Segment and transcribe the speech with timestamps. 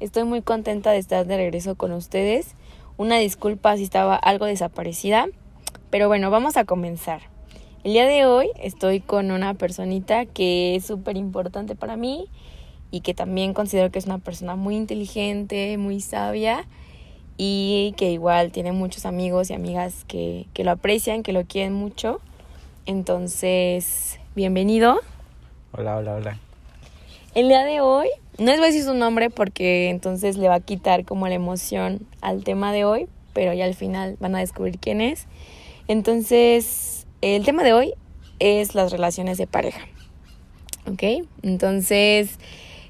[0.00, 2.54] Estoy muy contenta de estar de regreso con ustedes.
[2.96, 5.26] Una disculpa si estaba algo desaparecida,
[5.90, 7.22] pero bueno, vamos a comenzar.
[7.82, 12.28] El día de hoy estoy con una personita que es súper importante para mí
[12.92, 16.64] y que también considero que es una persona muy inteligente, muy sabia
[17.36, 21.72] y que igual tiene muchos amigos y amigas que, que lo aprecian, que lo quieren
[21.72, 22.20] mucho.
[22.86, 25.00] Entonces, bienvenido.
[25.72, 26.38] Hola, hola, hola.
[27.34, 30.56] El día de hoy no les voy a decir su nombre porque entonces le va
[30.56, 34.38] a quitar como la emoción al tema de hoy, pero ya al final van a
[34.38, 35.26] descubrir quién es.
[35.88, 37.94] Entonces, el tema de hoy
[38.38, 39.80] es las relaciones de pareja.
[40.86, 41.26] ¿Ok?
[41.42, 42.38] Entonces,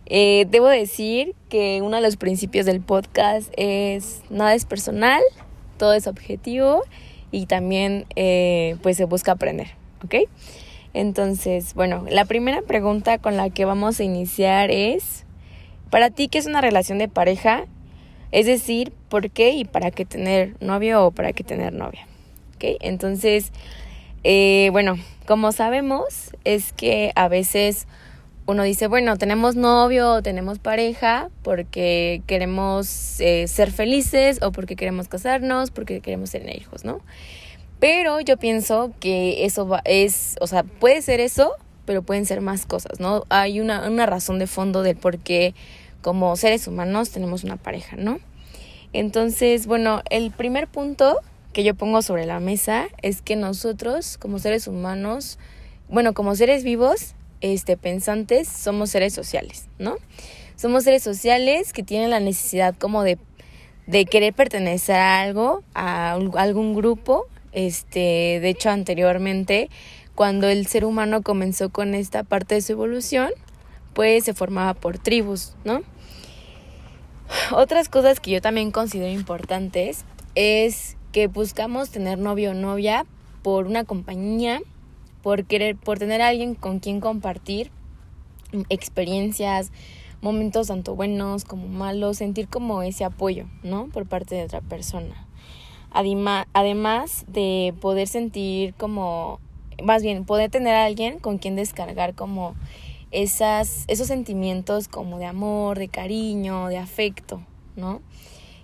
[0.06, 5.22] eh, debo decir que uno de los principios del podcast es nada es personal,
[5.78, 6.82] todo es objetivo
[7.30, 9.68] y también eh, pues se busca aprender.
[10.04, 10.14] ¿Ok?
[10.94, 15.24] Entonces, bueno, la primera pregunta con la que vamos a iniciar es,
[15.90, 17.64] para ti, ¿qué es una relación de pareja?
[18.30, 22.06] Es decir, ¿por qué y para qué tener novio o para qué tener novia?
[22.56, 22.76] ¿Ok?
[22.80, 23.52] Entonces,
[24.24, 27.86] eh, bueno, como sabemos, es que a veces
[28.46, 34.74] uno dice, bueno, tenemos novio o tenemos pareja porque queremos eh, ser felices o porque
[34.74, 37.00] queremos casarnos, porque queremos tener hijos, ¿no?
[37.78, 41.52] Pero yo pienso que eso va, es, o sea, puede ser eso,
[41.84, 43.24] pero pueden ser más cosas, ¿no?
[43.28, 45.54] Hay una, una razón de fondo del por qué
[46.02, 48.18] como seres humanos tenemos una pareja, ¿no?
[48.92, 51.18] Entonces, bueno, el primer punto
[51.52, 55.38] que yo pongo sobre la mesa es que nosotros como seres humanos,
[55.88, 59.96] bueno, como seres vivos, este pensantes, somos seres sociales, ¿no?
[60.56, 63.18] Somos seres sociales que tienen la necesidad como de,
[63.86, 67.26] de querer pertenecer a algo, a algún grupo.
[67.52, 69.70] Este, de hecho, anteriormente
[70.18, 73.30] cuando el ser humano comenzó con esta parte de su evolución,
[73.98, 75.82] pues se formaba por tribus, ¿no?
[77.50, 80.04] Otras cosas que yo también considero importantes
[80.36, 83.06] es que buscamos tener novio o novia
[83.42, 84.60] por una compañía,
[85.20, 87.72] por querer, por tener alguien con quien compartir
[88.68, 89.72] experiencias,
[90.20, 93.88] momentos tanto buenos como malos, sentir como ese apoyo, ¿no?
[93.88, 95.26] Por parte de otra persona.
[95.90, 99.40] Además de poder sentir como
[99.82, 102.54] más bien poder tener alguien con quien descargar como
[103.10, 107.40] esas, esos sentimientos como de amor, de cariño, de afecto,
[107.76, 108.00] ¿no?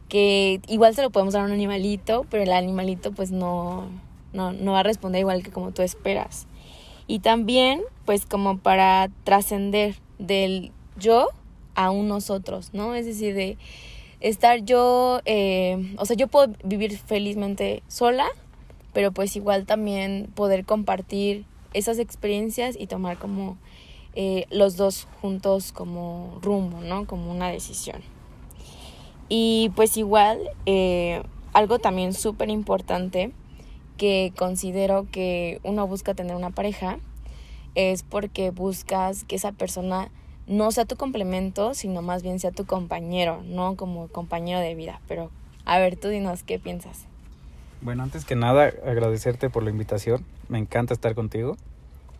[0.08, 3.88] Que igual se lo podemos dar a un animalito, pero el animalito pues no,
[4.32, 6.46] no, no va a responder igual que como tú esperas.
[7.06, 11.28] Y también pues como para trascender del yo
[11.74, 12.94] a un nosotros, ¿no?
[12.94, 13.58] Es decir, de
[14.20, 18.26] estar yo, eh, o sea, yo puedo vivir felizmente sola,
[18.92, 23.58] pero pues igual también poder compartir esas experiencias y tomar como
[24.14, 27.06] eh, los dos juntos como rumbo, ¿no?
[27.06, 28.02] Como una decisión.
[29.28, 33.32] Y pues igual, eh, algo también súper importante
[33.96, 36.98] que considero que uno busca tener una pareja
[37.74, 40.10] es porque buscas que esa persona
[40.46, 45.00] no sea tu complemento, sino más bien sea tu compañero, no como compañero de vida.
[45.08, 45.30] Pero
[45.64, 47.06] a ver, tú dinos qué piensas.
[47.80, 50.24] Bueno, antes que nada, agradecerte por la invitación.
[50.48, 51.56] Me encanta estar contigo.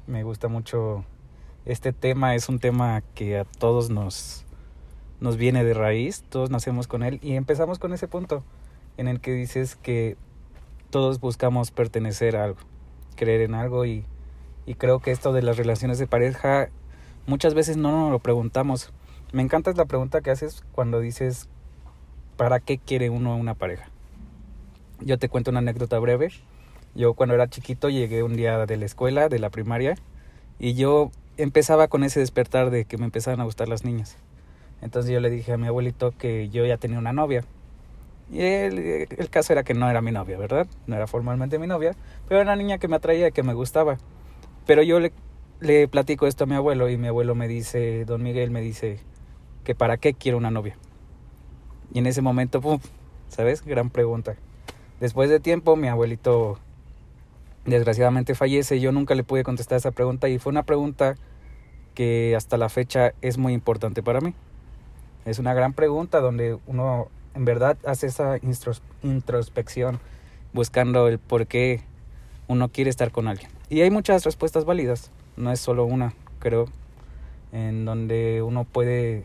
[0.06, 1.04] Me gusta mucho
[1.66, 2.34] este tema.
[2.34, 4.44] Es un tema que a todos nos,
[5.20, 6.24] nos viene de raíz.
[6.28, 7.18] Todos nacemos con él.
[7.22, 8.42] Y empezamos con ese punto
[8.96, 10.16] en el que dices que
[10.90, 12.60] todos buscamos pertenecer a algo,
[13.16, 13.84] creer en algo.
[13.84, 14.04] Y,
[14.66, 16.68] y creo que esto de las relaciones de pareja
[17.26, 18.92] muchas veces no nos lo preguntamos.
[19.32, 21.48] Me encanta la pregunta que haces cuando dices,
[22.36, 23.88] ¿para qué quiere uno una pareja?
[25.00, 26.30] Yo te cuento una anécdota breve.
[26.94, 29.96] Yo cuando era chiquito llegué un día de la escuela, de la primaria,
[30.60, 34.16] y yo empezaba con ese despertar de que me empezaban a gustar las niñas.
[34.82, 37.44] Entonces yo le dije a mi abuelito que yo ya tenía una novia.
[38.30, 40.66] Y el, el caso era que no era mi novia, ¿verdad?
[40.86, 41.94] No era formalmente mi novia,
[42.28, 43.98] pero era una niña que me atraía, que me gustaba.
[44.66, 45.12] Pero yo le,
[45.60, 49.00] le platico esto a mi abuelo y mi abuelo me dice, don Miguel me dice,
[49.64, 50.76] que para qué quiero una novia.
[51.92, 52.78] Y en ese momento, pum,
[53.28, 53.64] ¿sabes?
[53.64, 54.36] Gran pregunta.
[55.00, 56.58] Después de tiempo, mi abuelito
[57.64, 58.80] desgraciadamente fallece.
[58.80, 61.16] Yo nunca le pude contestar esa pregunta y fue una pregunta
[61.94, 64.34] que hasta la fecha es muy importante para mí.
[65.24, 68.38] Es una gran pregunta donde uno en verdad hace esa
[69.02, 69.98] introspección
[70.52, 71.80] buscando el por qué
[72.46, 73.50] uno quiere estar con alguien.
[73.68, 76.66] Y hay muchas respuestas válidas, no es solo una, creo,
[77.52, 79.24] en donde uno puede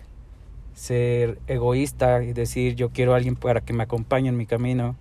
[0.74, 4.96] ser egoísta y decir yo quiero a alguien para que me acompañe en mi camino,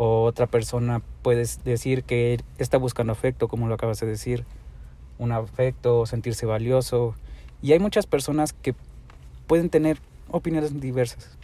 [0.00, 4.44] o otra persona puede decir que está buscando afecto, como lo acabas de decir,
[5.18, 7.16] un afecto, sentirse valioso,
[7.62, 8.76] y hay muchas personas que
[9.48, 9.98] pueden tener
[10.30, 11.36] opiniones diversas.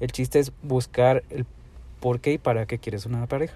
[0.00, 1.46] El chiste es buscar el
[2.00, 3.54] por qué y para qué quieres una pareja.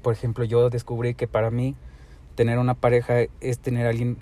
[0.00, 1.76] Por ejemplo, yo descubrí que para mí
[2.34, 4.16] tener una pareja es tener a alguien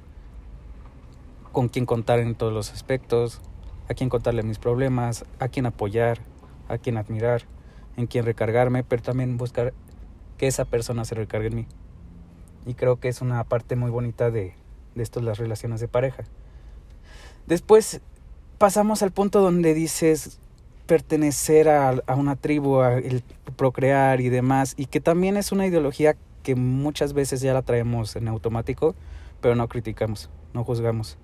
[1.52, 3.40] con quien contar en todos los aspectos,
[3.88, 6.18] a quien contarle mis problemas, a quien apoyar,
[6.68, 7.42] a quien admirar,
[8.00, 9.72] en quien recargarme, pero también buscar
[10.38, 11.66] que esa persona se recargue en mí.
[12.66, 14.54] Y creo que es una parte muy bonita de,
[14.94, 16.24] de esto, las relaciones de pareja.
[17.46, 18.00] Después
[18.58, 20.40] pasamos al punto donde dices
[20.86, 23.22] pertenecer a, a una tribu, a el
[23.56, 28.16] procrear y demás, y que también es una ideología que muchas veces ya la traemos
[28.16, 28.94] en automático,
[29.40, 31.16] pero no criticamos, no juzgamos.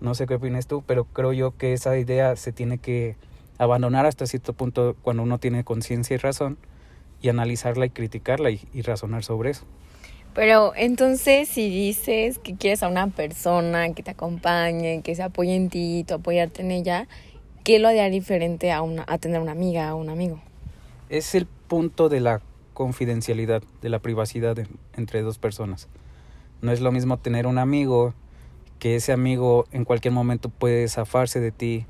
[0.00, 3.16] No sé qué opinas tú, pero creo yo que esa idea se tiene que
[3.62, 6.58] abandonar hasta cierto punto cuando uno tiene conciencia y razón
[7.20, 9.64] y analizarla y criticarla y, y, razonar sobre eso.
[10.34, 15.54] Pero entonces si dices que quieres a una persona que te acompañe, que se apoye
[15.54, 17.06] en ti, tú apoyarte en ella,
[17.64, 20.40] ¿qué lo haría diferente a, una, a tener una amiga o un amigo?
[21.08, 22.40] Es el punto de la
[22.72, 24.66] confidencialidad, de la privacidad de,
[24.96, 25.88] entre dos personas.
[26.62, 28.14] No es lo mismo tener un amigo
[28.78, 31.86] que ese amigo en cualquier momento puede zafarse de ti,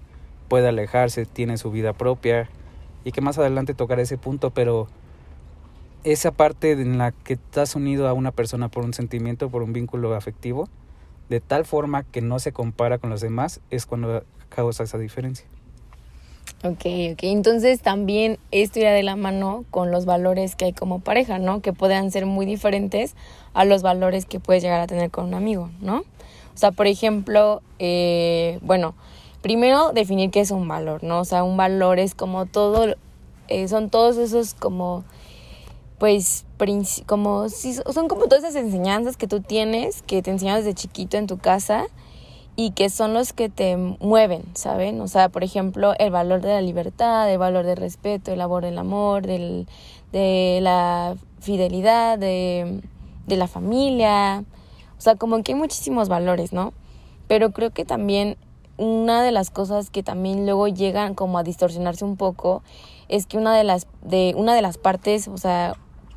[0.48, 2.48] puede alejarse, tiene su vida propia
[3.04, 4.88] y que más adelante tocará ese punto, pero
[6.04, 9.72] esa parte en la que estás unido a una persona por un sentimiento, por un
[9.72, 10.68] vínculo afectivo,
[11.28, 15.46] de tal forma que no se compara con los demás, es cuando causa esa diferencia.
[16.64, 17.22] Ok, ok.
[17.22, 21.60] Entonces también esto irá de la mano con los valores que hay como pareja, ¿no?
[21.60, 23.16] Que puedan ser muy diferentes
[23.52, 25.98] a los valores que puedes llegar a tener con un amigo, ¿no?
[26.54, 28.94] O sea, por ejemplo, eh, bueno,
[29.42, 31.20] primero definir qué es un valor, ¿no?
[31.20, 32.94] O sea, un valor es como todo,
[33.48, 35.04] eh, son todos esos como,
[35.98, 36.46] pues,
[37.06, 41.26] como, son como todas esas enseñanzas que tú tienes, que te enseñan desde chiquito en
[41.26, 41.86] tu casa
[42.54, 45.00] y que son los que te mueven, ¿saben?
[45.00, 48.62] O sea, por ejemplo, el valor de la libertad, el valor del respeto, el valor
[48.62, 49.66] del amor, del,
[50.12, 52.80] de la fidelidad, de,
[53.26, 54.44] de la familia,
[54.98, 56.72] o sea, como que hay muchísimos valores, ¿no?
[57.26, 58.36] Pero creo que también
[58.82, 62.62] una de las cosas que también luego llegan como a distorsionarse un poco
[63.08, 65.76] es que una de las de una de las partes, o sea,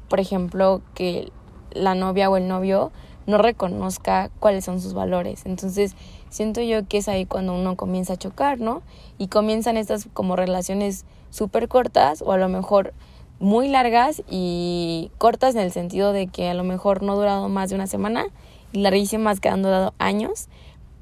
[0.09, 1.31] por ejemplo, que
[1.71, 2.91] la novia o el novio
[3.27, 5.45] no reconozca cuáles son sus valores.
[5.45, 5.95] Entonces,
[6.29, 8.81] siento yo que es ahí cuando uno comienza a chocar, ¿no?
[9.19, 12.93] Y comienzan estas como relaciones súper cortas o a lo mejor
[13.39, 17.49] muy largas y cortas en el sentido de que a lo mejor no ha durado
[17.49, 18.25] más de una semana
[18.73, 20.47] larguísimas que han durado años,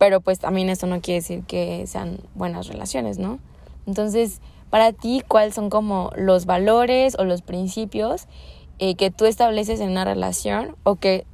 [0.04, 3.40] pero pues también eso no quiere decir que sean buenas relaciones, ¿no?
[3.88, 8.28] Entonces, para ti, ¿cuáles son como los valores o los principios
[8.80, 11.26] eh, que tú estableces en una relación o que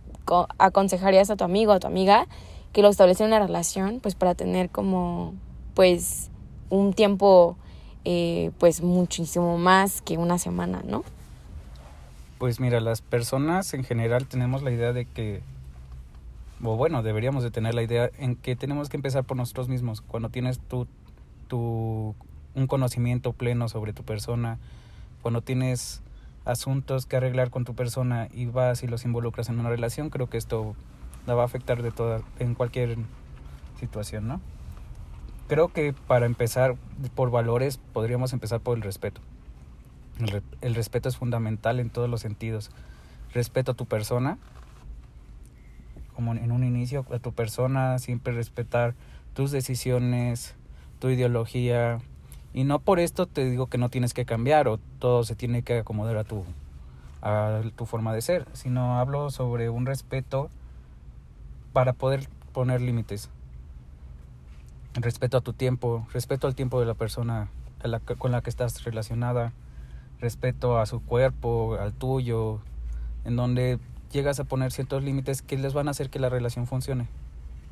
[0.59, 2.27] aconsejarías a tu amigo o a tu amiga
[2.71, 5.33] que lo establece en una relación, pues para tener como,
[5.73, 6.29] pues,
[6.69, 7.57] un tiempo,
[8.05, 11.03] eh, pues, muchísimo más que una semana, ¿no?
[12.37, 15.41] Pues mira, las personas en general tenemos la idea de que
[16.63, 20.01] o bueno, deberíamos de tener la idea en que tenemos que empezar por nosotros mismos.
[20.01, 20.87] Cuando tienes tu,
[21.47, 22.15] tu,
[22.55, 24.59] un conocimiento pleno sobre tu persona,
[25.21, 26.01] cuando tienes
[26.45, 30.29] asuntos que arreglar con tu persona y vas y los involucras en una relación, creo
[30.29, 30.75] que esto
[31.27, 32.97] la va a afectar de toda, en cualquier
[33.79, 34.41] situación, ¿no?
[35.47, 36.75] Creo que para empezar
[37.15, 39.21] por valores podríamos empezar por el respeto.
[40.19, 42.71] El, el respeto es fundamental en todos los sentidos.
[43.33, 44.37] Respeto a tu persona,
[46.19, 48.93] como en un inicio, a tu persona, siempre respetar
[49.33, 50.53] tus decisiones,
[50.99, 51.99] tu ideología.
[52.53, 55.61] Y no por esto te digo que no tienes que cambiar o todo se tiene
[55.61, 56.43] que acomodar a tu,
[57.21, 60.49] a tu forma de ser, sino hablo sobre un respeto
[61.71, 63.29] para poder poner límites.
[64.95, 67.47] Respeto a tu tiempo, respeto al tiempo de la persona
[68.17, 69.53] con la que estás relacionada,
[70.19, 72.59] respeto a su cuerpo, al tuyo,
[73.23, 73.79] en donde
[74.11, 77.07] llegas a poner ciertos límites que les van a hacer que la relación funcione.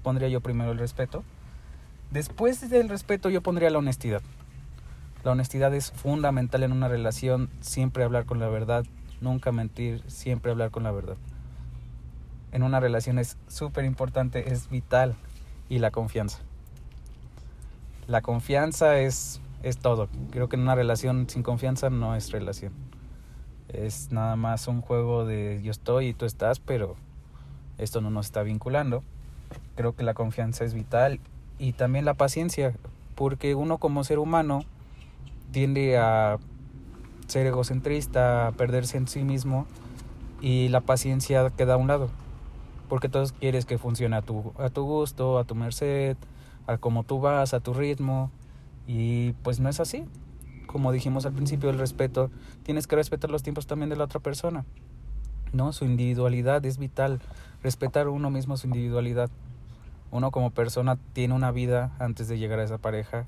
[0.04, 1.24] Pondría yo primero el respeto.
[2.12, 4.22] Después del respeto yo pondría la honestidad.
[5.24, 8.86] La honestidad es fundamental en una relación, siempre hablar con la verdad,
[9.20, 11.18] nunca mentir, siempre hablar con la verdad.
[12.52, 15.16] En una relación es súper importante, es vital
[15.68, 16.40] y la confianza.
[18.08, 20.08] La confianza es, es todo.
[20.32, 22.72] Creo que en una relación sin confianza no es relación.
[23.70, 26.96] Es nada más un juego de yo estoy y tú estás, pero
[27.78, 29.04] esto no nos está vinculando.
[29.76, 31.20] Creo que la confianza es vital
[31.60, 32.74] y también la paciencia,
[33.16, 34.62] porque uno como ser humano
[35.52, 36.38] tiende a
[37.28, 39.68] ser egocentrista, a perderse en sí mismo
[40.42, 42.10] y la paciencia queda a un lado,
[42.90, 46.16] porque todos quieres que funcione a tu, a tu gusto, a tu merced,
[46.68, 48.32] a como tú vas, a tu ritmo
[48.88, 50.06] y pues no es así.
[50.68, 52.30] Como dijimos al principio, el respeto,
[52.64, 54.66] tienes que respetar los tiempos también de la otra persona.
[55.54, 55.74] ¿no?
[55.74, 57.20] Su individualidad es vital,
[57.64, 59.30] respetar uno mismo su individualidad.
[60.12, 63.26] Uno como persona tiene una vida antes de llegar a esa pareja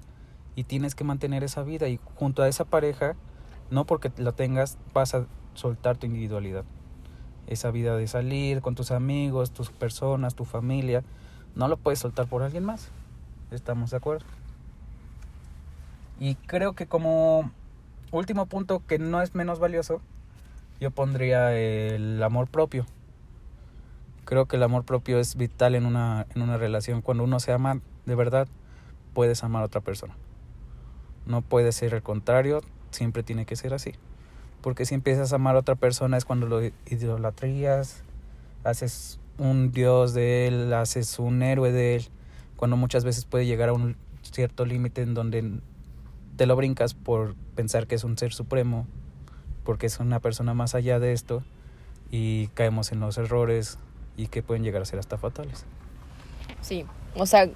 [0.55, 3.15] y tienes que mantener esa vida y junto a esa pareja,
[3.69, 6.63] no porque la tengas, vas a soltar tu individualidad.
[7.48, 11.03] Esa vida de salir con tus amigos, tus personas, tu familia,
[11.55, 12.89] no lo puedes soltar por alguien más.
[13.51, 14.38] ¿Estamos de acuerdo?
[16.19, 17.51] Y creo que como
[18.11, 20.01] último punto que no es menos valioso,
[20.79, 22.85] yo pondría el amor propio.
[24.25, 27.01] Creo que el amor propio es vital en una, en una relación.
[27.01, 28.47] Cuando uno se ama de verdad,
[29.13, 30.15] puedes amar a otra persona.
[31.25, 32.61] No puede ser el contrario,
[32.91, 33.93] siempre tiene que ser así.
[34.61, 38.03] Porque si empiezas a amar a otra persona es cuando lo idolatrías,
[38.63, 42.09] haces un dios de él, haces un héroe de él,
[42.57, 45.59] cuando muchas veces puede llegar a un cierto límite en donde
[46.39, 48.88] te lo brincas por pensar que es un ser supremo,
[49.65, 51.43] porque es una persona más allá de esto
[52.12, 53.77] y caemos en los errores
[54.15, 55.65] y que pueden llegar a ser hasta fatales.
[56.62, 57.50] Sí, o sea,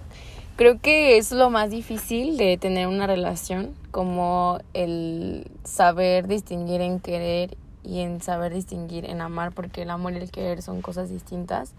[0.58, 7.00] creo que es lo más difícil de tener una relación, como el saber distinguir en
[7.00, 11.10] querer y en saber distinguir en amar, porque el amor y el querer son cosas
[11.10, 11.74] distintas.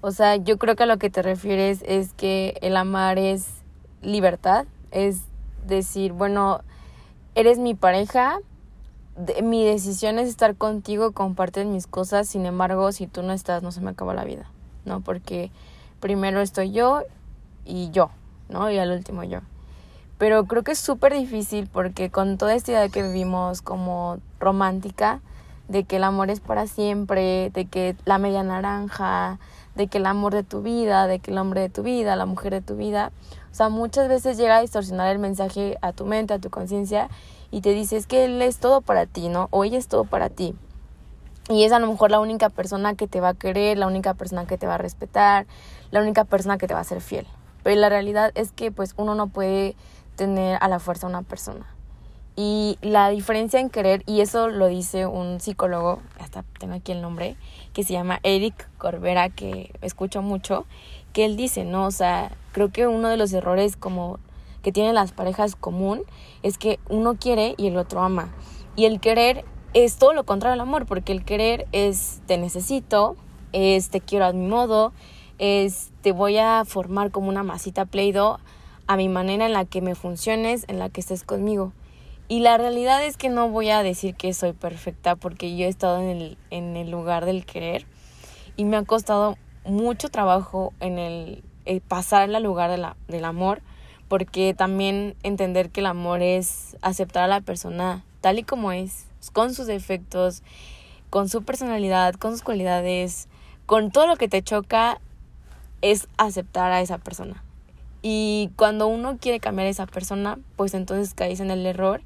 [0.00, 3.48] O sea, yo creo que a lo que te refieres es que el amar es
[4.00, 5.22] libertad, es
[5.66, 6.62] decir, bueno,
[7.34, 8.38] eres mi pareja,
[9.42, 13.72] mi decisión es estar contigo, compartir mis cosas, sin embargo, si tú no estás, no
[13.72, 14.50] se me acaba la vida,
[14.84, 15.00] ¿no?
[15.00, 15.50] Porque
[16.00, 17.02] primero estoy yo
[17.64, 18.10] y yo,
[18.48, 18.70] ¿no?
[18.70, 19.40] Y al último yo.
[20.18, 25.20] Pero creo que es súper difícil porque con toda esta idea que vivimos como romántica,
[25.68, 29.38] de que el amor es para siempre, de que la media naranja,
[29.76, 32.26] de que el amor de tu vida, de que el hombre de tu vida, la
[32.26, 33.12] mujer de tu vida,
[33.50, 37.08] o sea, muchas veces llega a distorsionar el mensaje a tu mente, a tu conciencia
[37.50, 39.48] y te dice es que él es todo para ti, ¿no?
[39.50, 40.54] O ella es todo para ti.
[41.48, 44.14] Y es a lo mejor la única persona que te va a querer, la única
[44.14, 45.46] persona que te va a respetar,
[45.90, 47.26] la única persona que te va a ser fiel.
[47.64, 49.74] Pero la realidad es que pues uno no puede
[50.14, 51.66] tener a la fuerza una persona.
[52.36, 57.02] Y la diferencia en querer, y eso lo dice un psicólogo, hasta tengo aquí el
[57.02, 57.36] nombre,
[57.72, 60.64] que se llama Eric Corbera, que escucho mucho,
[61.12, 61.86] que él dice, ¿no?
[61.86, 64.18] O sea, creo que uno de los errores como
[64.62, 66.02] que tienen las parejas común
[66.42, 68.32] es que uno quiere y el otro ama.
[68.76, 73.16] Y el querer es todo lo contrario al amor, porque el querer es te necesito,
[73.52, 74.92] es te quiero a mi modo,
[75.38, 78.38] es te voy a formar como una masita Play-Doh
[78.86, 81.72] a mi manera en la que me funciones, en la que estés conmigo.
[82.28, 85.68] Y la realidad es que no voy a decir que soy perfecta porque yo he
[85.68, 87.86] estado en el, en el lugar del querer
[88.56, 91.42] y me ha costado mucho trabajo en el,
[91.88, 93.62] pasar al lugar de la, del amor
[94.08, 99.06] porque también entender que el amor es aceptar a la persona tal y como es,
[99.32, 100.42] con sus defectos,
[101.10, 103.28] con su personalidad, con sus cualidades,
[103.66, 105.00] con todo lo que te choca,
[105.82, 107.42] es aceptar a esa persona.
[108.02, 112.02] Y cuando uno quiere cambiar a esa persona, pues entonces caes en el error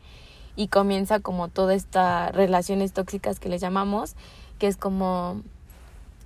[0.57, 4.15] y comienza como toda esta relaciones tóxicas que les llamamos,
[4.59, 5.43] que es como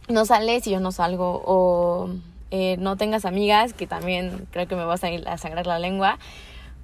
[0.09, 2.11] no sales y yo no salgo o
[2.50, 5.79] eh, no tengas amigas, que también creo que me vas a, ir a sangrar la
[5.79, 6.19] lengua.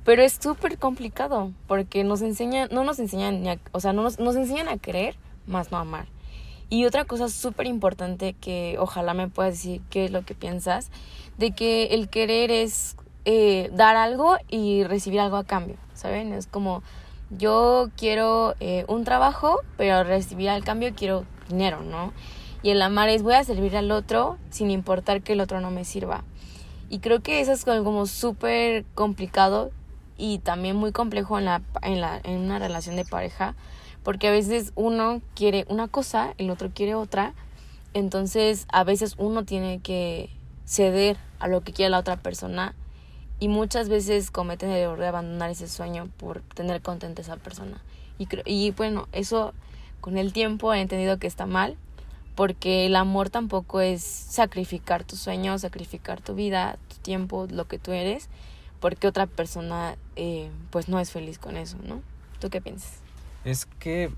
[0.05, 4.37] Pero es súper complicado porque nos enseñan, no nos enseñan, o sea, no nos, nos
[4.37, 5.17] enseñan a querer,
[5.47, 6.07] más no amar.
[6.69, 10.91] Y otra cosa súper importante que ojalá me puedas decir qué es lo que piensas,
[11.39, 16.33] de que el querer es eh, dar algo y recibir algo a cambio, ¿saben?
[16.33, 16.83] Es como
[17.31, 22.13] yo quiero eh, un trabajo, pero recibir al cambio quiero dinero, ¿no?
[22.65, 25.71] Y el amar es voy a servir al otro sin importar que el otro no
[25.71, 26.25] me sirva.
[26.89, 29.71] Y creo que eso es como súper complicado
[30.17, 33.55] y también muy complejo en, la, en, la, en una relación de pareja,
[34.03, 37.35] porque a veces uno quiere una cosa, el otro quiere otra,
[37.93, 40.31] entonces a veces uno tiene que
[40.65, 42.75] ceder a lo que quiere la otra persona
[43.41, 47.37] y muchas veces cometen el error de abandonar ese sueño por tener contenta a esa
[47.37, 47.83] persona.
[48.19, 49.53] Y, y bueno, eso
[50.01, 51.77] con el tiempo he entendido que está mal,
[52.35, 57.79] porque el amor tampoco es sacrificar tus sueños, sacrificar tu vida, tu tiempo, lo que
[57.79, 58.29] tú eres,
[58.81, 62.03] porque otra persona eh, pues no es feliz con eso, ¿no?
[62.41, 62.99] ¿Tú qué piensas?
[63.45, 64.11] Es que,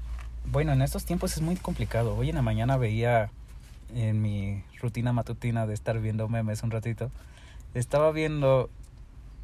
[0.47, 2.17] bueno, en estos tiempos es muy complicado.
[2.17, 3.31] Hoy en la mañana veía
[3.95, 7.11] en mi rutina matutina de estar viendo memes un ratito,
[7.75, 8.71] estaba viendo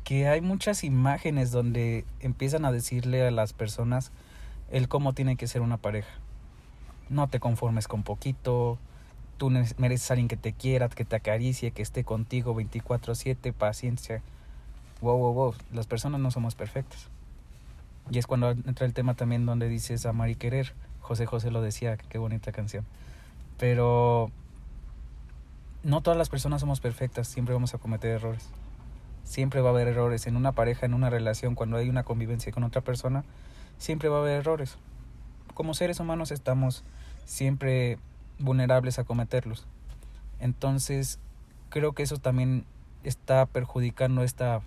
[0.05, 4.11] que hay muchas imágenes donde empiezan a decirle a las personas
[4.71, 6.11] el cómo tiene que ser una pareja.
[7.13, 8.79] No te conformes con poquito,
[9.37, 14.23] tú mereces a alguien que te quiera, que te acaricie, que esté contigo 24/7, paciencia.
[15.03, 17.09] Wow, wow, wow, las personas no somos perfectas.
[18.11, 20.73] Y es cuando entra el tema también donde dices amar y querer.
[21.01, 22.87] José José lo decía, qué bonita canción.
[23.59, 24.31] Pero
[25.83, 28.49] no todas las personas somos perfectas, siempre vamos a cometer errores.
[29.25, 32.53] Siempre va a haber errores en una pareja, en una relación, cuando hay una convivencia
[32.53, 33.23] con otra persona,
[33.77, 34.79] siempre va a haber errores.
[35.53, 36.85] Como seres humanos estamos
[37.25, 37.99] siempre
[38.39, 39.67] vulnerables a cometerlos.
[40.41, 41.19] Entonces,
[41.69, 42.65] creo que eso también
[43.05, 44.61] está perjudicando esta,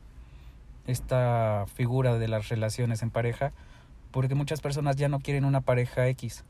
[0.88, 3.51] esta figura de las relaciones en pareja,
[4.12, 6.43] porque muchas personas ya no quieren una pareja X,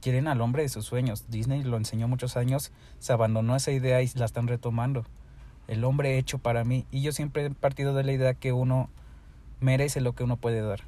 [0.00, 1.26] quieren al hombre de sus sueños.
[1.28, 5.04] Disney lo enseñó muchos años, se abandonó esa idea y la están retomando.
[5.66, 6.86] El hombre hecho para mí.
[6.90, 8.88] Y yo siempre he partido de la idea que uno
[9.60, 10.80] merece lo que uno puede dar.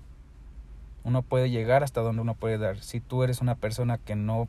[1.04, 2.82] Uno puede llegar hasta donde uno puede dar.
[2.82, 4.48] Si tú eres una persona que no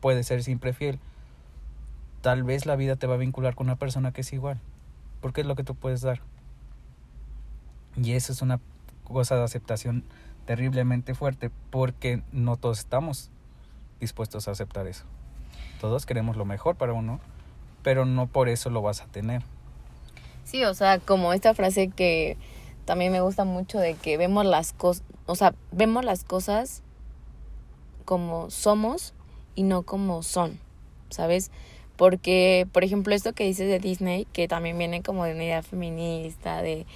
[0.00, 0.98] puede ser siempre fiel,
[2.20, 4.60] tal vez la vida te va a vincular con una persona que es igual.
[5.20, 6.20] Porque es lo que tú puedes dar.
[7.96, 8.60] Y eso es una
[9.04, 10.04] cosa de aceptación
[10.44, 13.30] terriblemente fuerte porque no todos estamos
[14.00, 15.04] dispuestos a aceptar eso.
[15.80, 17.20] Todos queremos lo mejor para uno,
[17.82, 19.42] pero no por eso lo vas a tener.
[20.44, 22.36] Sí, o sea, como esta frase que
[22.84, 26.82] también me gusta mucho de que vemos las cosas, o sea, vemos las cosas
[28.04, 29.14] como somos
[29.54, 30.58] y no como son,
[31.10, 31.50] ¿sabes?
[31.96, 35.62] Porque, por ejemplo, esto que dices de Disney, que también viene como de una idea
[35.62, 36.86] feminista, de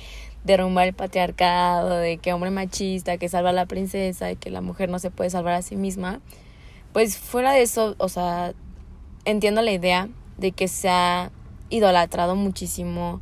[0.44, 4.60] derrumbar el patriarcado, de que hombre machista, que salva a la princesa y que la
[4.60, 6.20] mujer no se puede salvar a sí misma,
[6.92, 8.52] pues fuera de eso, o sea,
[9.24, 11.30] entiendo la idea de que se ha
[11.68, 13.20] idolatrado muchísimo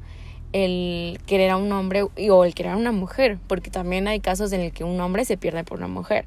[0.52, 4.52] el querer a un hombre o el querer a una mujer, porque también hay casos
[4.52, 6.26] en el que un hombre se pierde por una mujer,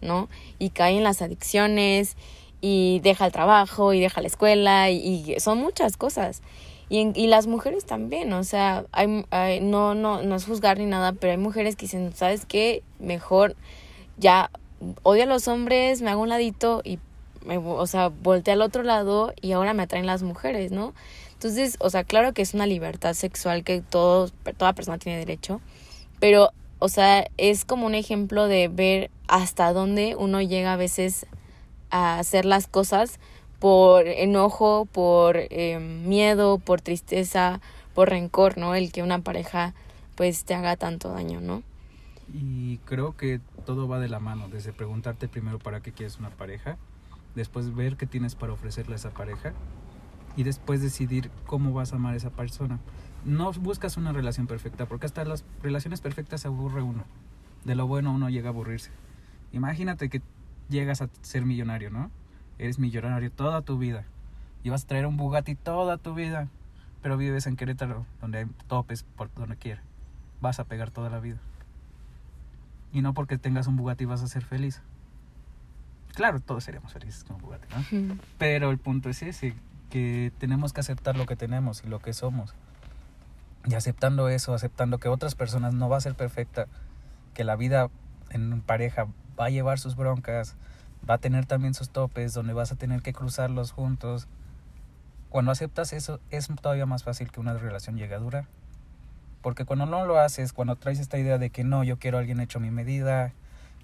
[0.00, 0.28] ¿no?
[0.58, 2.16] Y cae en las adicciones
[2.60, 6.42] y deja el trabajo y deja la escuela y, son muchas cosas.
[6.88, 10.86] Y, y las mujeres también, o sea, hay, hay, no, no, no es juzgar ni
[10.86, 12.82] nada, pero hay mujeres que dicen, ¿sabes qué?
[12.98, 13.54] Mejor
[14.16, 14.50] ya
[15.02, 16.98] odio a los hombres, me hago un ladito y,
[17.44, 20.94] me, o sea, volteé al otro lado y ahora me atraen las mujeres, ¿no?
[21.40, 25.62] Entonces, o sea, claro que es una libertad sexual que toda persona tiene derecho,
[26.18, 26.50] pero,
[26.80, 31.24] o sea, es como un ejemplo de ver hasta dónde uno llega a veces
[31.88, 33.20] a hacer las cosas
[33.58, 37.62] por enojo, por eh, miedo, por tristeza,
[37.94, 38.74] por rencor, ¿no?
[38.74, 39.72] El que una pareja
[40.16, 41.62] pues te haga tanto daño, ¿no?
[42.34, 46.28] Y creo que todo va de la mano, desde preguntarte primero para qué quieres una
[46.28, 46.76] pareja,
[47.34, 49.54] después ver qué tienes para ofrecerle a esa pareja
[50.36, 52.78] y después decidir cómo vas a amar a esa persona.
[53.24, 57.04] No buscas una relación perfecta, porque hasta las relaciones perfectas se aburre uno.
[57.64, 58.90] De lo bueno uno llega a aburrirse.
[59.52, 60.22] Imagínate que
[60.68, 62.10] llegas a ser millonario, ¿no?
[62.58, 64.04] Eres millonario toda tu vida
[64.62, 66.48] y vas a traer un Bugatti toda tu vida,
[67.02, 69.82] pero vives en Querétaro, donde hay topes por donde quiera.
[70.40, 71.38] Vas a pegar toda la vida.
[72.92, 74.82] Y no porque tengas un Bugatti vas a ser feliz.
[76.14, 78.16] Claro, todos seríamos felices con un Bugatti, ¿no?
[78.38, 79.54] Pero el punto es ese,
[79.90, 82.54] que tenemos que aceptar lo que tenemos y lo que somos.
[83.66, 86.66] Y aceptando eso, aceptando que otras personas no va a ser perfecta,
[87.34, 87.90] que la vida
[88.30, 89.06] en pareja
[89.38, 90.56] va a llevar sus broncas,
[91.08, 94.28] va a tener también sus topes, donde vas a tener que cruzarlos juntos.
[95.28, 98.46] Cuando aceptas eso, es todavía más fácil que una relación llegue a durar.
[99.42, 102.20] Porque cuando no lo haces, cuando traes esta idea de que no, yo quiero a
[102.20, 103.32] alguien hecho a mi medida,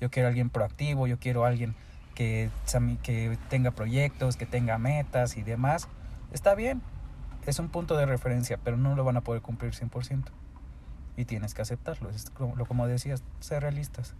[0.00, 1.74] yo quiero a alguien proactivo, yo quiero a alguien
[2.16, 2.50] que,
[3.48, 5.86] tenga proyectos, que tenga metas y demás,
[6.32, 6.82] está bien.
[7.46, 10.24] Es un punto de referencia, pero no lo van a poder cumplir 100%.
[11.16, 12.10] Y tienes que aceptarlo.
[12.10, 14.14] Es como, como decías, ser realistas.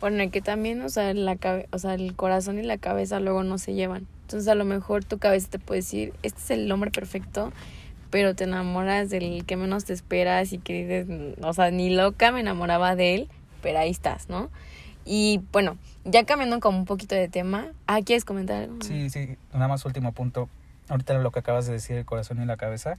[0.00, 1.38] Bueno, que también, o sea, la
[1.70, 4.06] o sea, el corazón y la cabeza luego no se llevan.
[4.22, 7.52] Entonces, a lo mejor tu cabeza te puede decir, este es el hombre perfecto,
[8.10, 12.32] pero te enamoras del que menos te esperas y que dices, o sea, ni loca
[12.32, 13.28] me enamoraba de él,
[13.62, 14.50] pero ahí estás, ¿no?
[15.04, 18.78] Y bueno, ya cambiando como un poquito de tema, ¿ah, quieres comentar algo?
[18.82, 20.48] Sí, sí, nada más último punto.
[20.88, 22.98] Ahorita lo que acabas de decir, el corazón y la cabeza,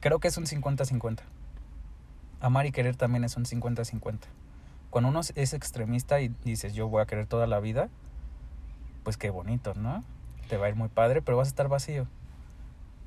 [0.00, 1.20] creo que es un 50-50.
[2.40, 4.18] Amar y querer también es un 50-50.
[4.90, 7.88] Cuando uno es extremista y dices, yo voy a querer toda la vida,
[9.04, 10.04] pues qué bonito, ¿no?
[10.48, 12.06] Te va a ir muy padre, pero vas a estar vacío.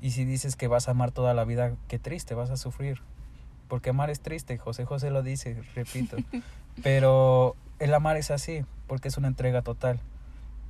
[0.00, 3.00] Y si dices que vas a amar toda la vida, qué triste, vas a sufrir.
[3.68, 6.16] porque amar es triste, José José lo dice, repito.
[6.82, 10.00] Pero el amar es así, porque es una entrega total.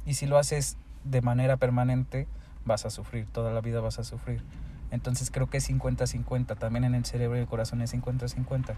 [0.05, 2.27] Y si lo haces de manera permanente,
[2.64, 4.42] vas a sufrir, toda la vida vas a sufrir.
[4.90, 8.75] Entonces creo que es 50-50, también en el cerebro y el corazón es 50-50.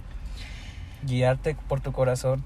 [1.03, 2.45] Guiarte por tu corazón,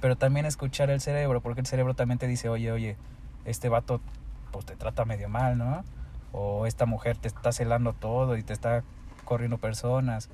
[0.00, 2.96] pero también escuchar el cerebro, porque el cerebro también te dice, oye, oye,
[3.44, 4.00] este vato
[4.52, 5.84] pues te trata medio mal, ¿no?
[6.32, 8.82] O esta mujer te está celando todo y te está
[9.24, 10.30] corriendo personas,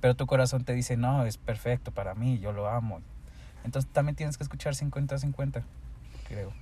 [0.00, 3.00] pero tu corazón te dice, no, es perfecto para mí, yo lo amo.
[3.68, 5.62] Entonces también tienes que escuchar 50-50,
[6.26, 6.54] creo.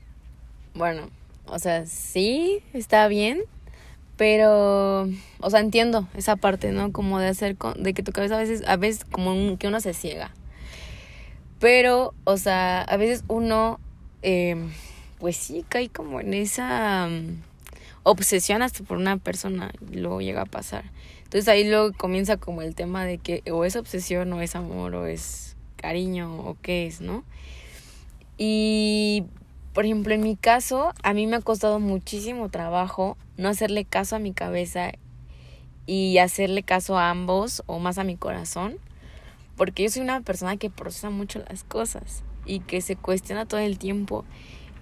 [0.74, 1.08] Bueno,
[1.46, 3.42] o sea, sí, está bien,
[4.16, 6.90] pero, o sea, entiendo esa parte, ¿no?
[6.90, 9.94] Como de hacer, de que tu cabeza a veces, a veces como que uno se
[9.94, 10.32] ciega.
[11.60, 13.78] Pero, o sea, a veces uno,
[14.22, 14.72] em,
[15.20, 17.40] pues sí, cae como en esa mm,
[18.02, 20.90] obsesión hasta por una persona, y luego llega a pasar.
[21.22, 24.96] Entonces ahí luego comienza como el tema de que o es obsesión o es amor
[24.96, 25.45] o es
[25.86, 27.22] cariño o qué es, ¿no?
[28.38, 29.24] Y
[29.72, 34.16] por ejemplo, en mi caso, a mí me ha costado muchísimo trabajo no hacerle caso
[34.16, 34.92] a mi cabeza
[35.86, 38.78] y hacerle caso a ambos o más a mi corazón,
[39.56, 43.60] porque yo soy una persona que procesa mucho las cosas y que se cuestiona todo
[43.60, 44.24] el tiempo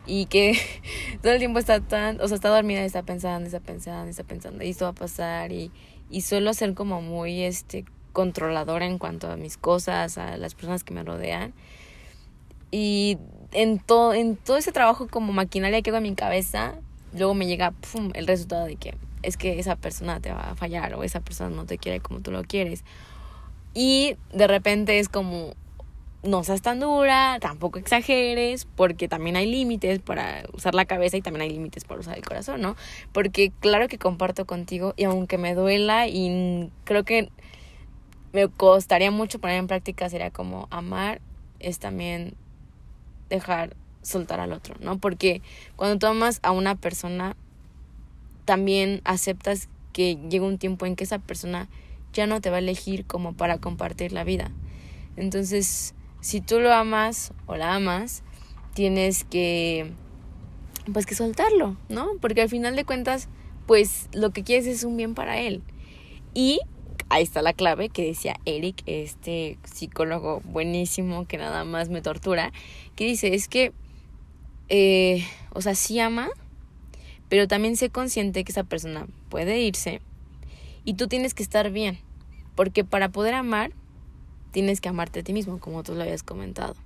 [0.07, 0.57] y que
[1.23, 4.25] todo el tiempo está tan, o sea, está dormida y está pensando, está pensando, está
[4.25, 5.71] pensando, y esto va a pasar y,
[6.09, 10.85] y suelo ser como muy este controladora en cuanto a mis cosas, a las personas
[10.85, 11.53] que me rodean.
[12.71, 13.19] Y
[13.53, 16.77] en, todo en ese trabajo como maquinaria que hago en mi cabeza,
[17.13, 17.75] luego me llega
[18.15, 21.55] el resultado de que es que esa persona te va a fallar o esa persona
[21.55, 22.85] no te quiere como tú lo quieres.
[23.75, 25.55] Y de repente es como,
[26.23, 31.23] no seas tan dura, tampoco exageres, porque también hay límites para usar la cabeza y
[31.23, 32.77] también hay límites para usar el corazón, ¿no?
[33.13, 37.31] Porque claro que comparto contigo y aunque me duela y creo que
[38.35, 41.21] me costaría mucho poner en práctica, sería como amar
[41.61, 42.35] es también
[43.31, 44.99] dejar soltar al otro, ¿no?
[44.99, 45.41] Porque
[45.77, 47.37] cuando tú amas a una persona,
[48.45, 51.69] también aceptas que llega un tiempo en que esa persona
[52.13, 54.51] ya no te va a elegir como para compartir la vida.
[55.17, 58.25] Entonces, si tú lo amas o la amas,
[58.75, 59.93] tienes que
[60.93, 62.11] pues que soltarlo, ¿no?
[62.21, 63.29] Porque al final de cuentas,
[63.67, 65.63] pues lo que quieres es un bien para él.
[66.35, 66.61] Y
[67.09, 72.53] ahí está la clave que decía Eric, este psicólogo buenísimo que nada más me tortura,
[72.97, 73.73] que dice, es que,
[74.69, 76.31] eh, o sea, sí ama,
[77.29, 80.01] pero también sé consciente que esa persona puede irse
[80.85, 81.99] y tú tienes que estar bien,
[82.55, 83.73] porque para poder amar,
[84.51, 86.77] tienes que amarte a ti mismo, como tú lo habías comentado.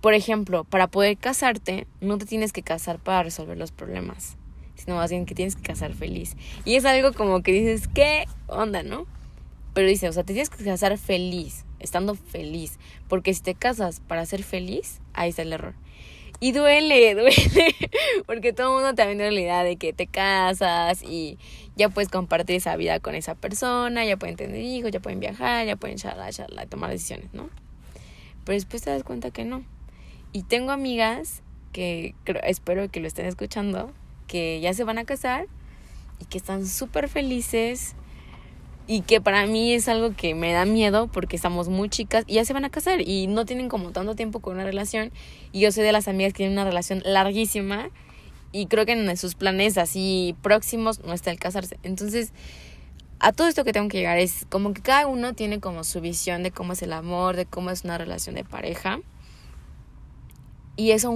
[0.00, 4.36] Por ejemplo, para poder casarte, no te tienes que casar para resolver los problemas
[4.84, 6.36] sino más bien que tienes que casar feliz.
[6.64, 9.06] Y es algo como que dices, ¿qué onda, no?
[9.74, 14.00] Pero dice, o sea, te tienes que casar feliz, estando feliz, porque si te casas
[14.00, 15.74] para ser feliz, ahí está el error.
[16.40, 17.74] Y duele, duele,
[18.26, 21.38] porque todo el mundo ha vendido la idea de que te casas y
[21.76, 25.66] ya puedes compartir esa vida con esa persona, ya pueden tener hijos, ya pueden viajar,
[25.66, 27.50] ya pueden charlar, charlar, tomar decisiones, ¿no?
[28.44, 29.62] Pero después te das cuenta que no.
[30.32, 32.14] Y tengo amigas que
[32.44, 33.92] espero que lo estén escuchando,
[34.30, 35.46] que ya se van a casar
[36.20, 37.96] y que están súper felices
[38.86, 42.34] y que para mí es algo que me da miedo porque estamos muy chicas y
[42.34, 45.10] ya se van a casar y no tienen como tanto tiempo con una relación
[45.50, 47.90] y yo soy de las amigas que tienen una relación larguísima
[48.52, 51.78] y creo que en sus planes así próximos no está el casarse.
[51.82, 52.32] Entonces,
[53.18, 56.00] a todo esto que tengo que llegar es como que cada uno tiene como su
[56.00, 59.00] visión de cómo es el amor, de cómo es una relación de pareja.
[60.76, 61.12] Y eso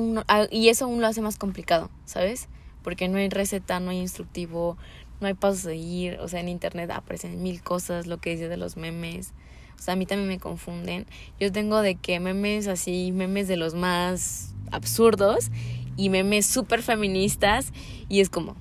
[0.51, 2.49] y eso aún lo hace más complicado, ¿sabes?
[2.85, 4.77] Porque no hay receta, no hay instructivo,
[5.21, 8.49] no hay pasos a seguir, o sea, en internet aparecen mil cosas, lo que dice
[8.49, 9.33] de los memes,
[9.77, 11.07] o sea, a mí también me confunden.
[11.41, 15.51] Yo tengo de que memes así, memes de los más absurdos
[15.97, 17.73] y memes súper feministas
[18.09, 18.55] y es como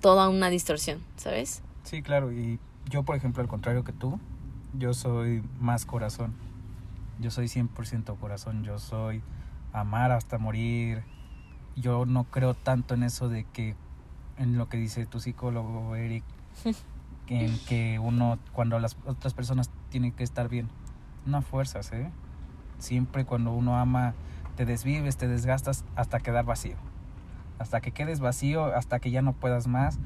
[0.00, 1.62] toda una distorsión, ¿sabes?
[1.82, 4.20] Sí, claro, y yo, por ejemplo, al contrario que tú,
[4.78, 6.34] yo soy más corazón.
[7.20, 9.22] Yo soy 100% corazón, yo soy
[9.72, 11.04] amar hasta morir,
[11.76, 13.74] yo no creo tanto en eso de que,
[14.36, 16.24] en lo que dice tu psicólogo, Eric,
[17.28, 20.68] en que uno, cuando las otras personas tienen que estar bien.
[21.24, 22.10] No fuerzas, ¿eh?
[22.78, 24.14] Siempre cuando uno ama,
[24.56, 26.76] te desvives, te desgastas hasta quedar vacío.
[27.58, 29.98] Hasta que quedes vacío, hasta que ya no puedas más.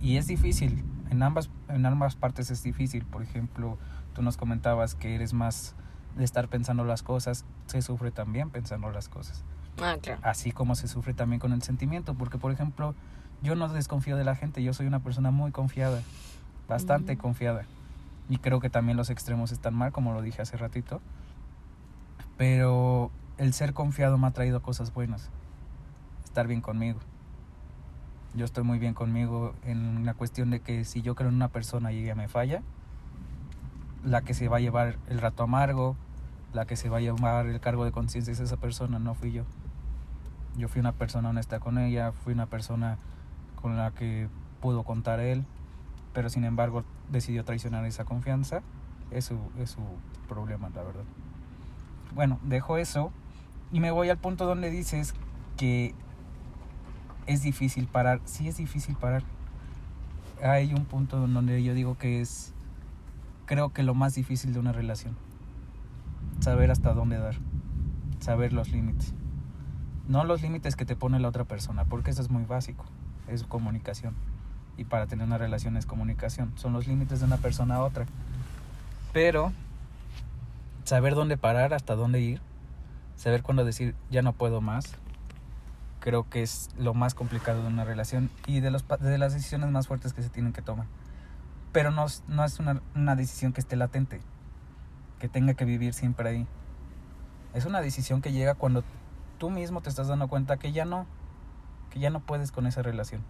[0.00, 3.04] Y es difícil, en ambas, en ambas partes es difícil.
[3.06, 3.78] Por ejemplo,
[4.12, 5.74] tú nos comentabas que eres más
[6.16, 9.44] de estar pensando las cosas, se sufre también pensando las cosas.
[9.82, 10.20] Ah, claro.
[10.22, 12.94] Así como se sufre también con el sentimiento, porque por ejemplo,
[13.42, 16.02] yo no desconfío de la gente, yo soy una persona muy confiada,
[16.68, 17.64] bastante confiada.
[18.28, 21.00] Y creo que también los extremos están mal, como lo dije hace ratito.
[22.38, 25.30] Pero el ser confiado me ha traído cosas buenas.
[26.24, 27.00] Estar bien conmigo.
[28.34, 31.48] Yo estoy muy bien conmigo en la cuestión de que si yo creo en una
[31.48, 32.62] persona y ella me falla,
[34.04, 35.96] la que se va a llevar el rato amargo,
[36.52, 39.32] la que se va a llevar el cargo de conciencia es esa persona, no fui
[39.32, 39.44] yo.
[40.56, 42.98] Yo fui una persona honesta con ella, fui una persona
[43.60, 44.28] con la que
[44.60, 45.44] pudo contar él,
[46.12, 48.62] pero sin embargo decidió traicionar esa confianza.
[49.10, 49.80] Es su, es su
[50.28, 51.04] problema, la verdad.
[52.14, 53.12] Bueno, dejo eso
[53.72, 55.14] y me voy al punto donde dices
[55.56, 55.94] que
[57.26, 58.20] es difícil parar.
[58.24, 59.22] Sí es difícil parar.
[60.42, 62.52] Hay un punto donde yo digo que es,
[63.46, 65.16] creo que lo más difícil de una relación.
[66.40, 67.36] Saber hasta dónde dar.
[68.20, 69.14] Saber los límites.
[70.08, 72.84] No los límites que te pone la otra persona, porque eso es muy básico.
[73.28, 74.14] Es comunicación.
[74.76, 76.52] Y para tener una relación es comunicación.
[76.56, 78.06] Son los límites de una persona a otra.
[79.12, 79.52] Pero
[80.84, 82.40] saber dónde parar, hasta dónde ir.
[83.16, 84.96] Saber cuándo decir ya no puedo más
[86.04, 89.70] creo que es lo más complicado de una relación y de, los, de las decisiones
[89.70, 90.84] más fuertes que se tienen que tomar.
[91.72, 94.20] Pero no, no es una, una decisión que esté latente,
[95.18, 96.46] que tenga que vivir siempre ahí.
[97.54, 98.84] Es una decisión que llega cuando
[99.44, 101.04] tú mismo te estás dando cuenta que ya no,
[101.90, 103.22] que ya no puedes con esa relación.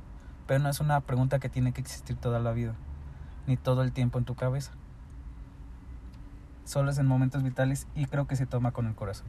[0.46, 2.77] Pero no es una pregunta que tiene que existir toda la vida,
[3.48, 4.70] ni todo el tiempo en tu cabeza.
[6.64, 9.27] Solo es en momentos vitales y creo que se toma con el corazón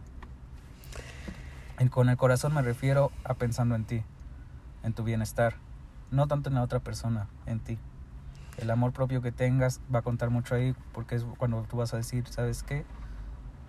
[1.90, 4.04] con el corazón me refiero a pensando en ti,
[4.84, 5.56] en tu bienestar,
[6.12, 7.80] no tanto en la otra persona, en ti.
[8.58, 11.96] El amor propio que tengas va a contar mucho ahí porque es cuando tú vas
[11.96, 12.86] a decir, ¿sabes qué?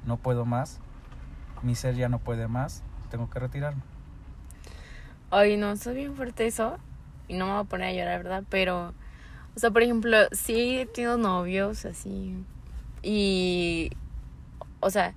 [0.04, 0.80] No puedo más,
[1.62, 3.82] mi ser ya no puede más, tengo que retirarme.
[5.30, 6.78] Ay, no, soy bien fuerte eso
[7.28, 8.44] y no me voy a poner a llorar, ¿verdad?
[8.48, 8.94] Pero,
[9.54, 12.34] o sea, por ejemplo, sí he tenido novios así
[13.02, 13.90] y,
[14.80, 15.14] o sea,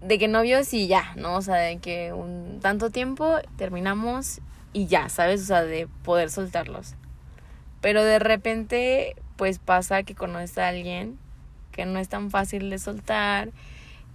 [0.00, 1.36] de que novios y ya, ¿no?
[1.36, 4.40] O sea, de que un tanto tiempo terminamos
[4.72, 5.42] y ya, ¿sabes?
[5.42, 6.94] O sea, de poder soltarlos.
[7.80, 11.18] Pero de repente, pues pasa que conoces a alguien
[11.72, 13.50] que no es tan fácil de soltar,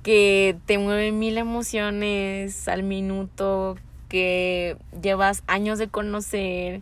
[0.04, 6.82] que te mueve mil emociones al minuto, que llevas años de conocer,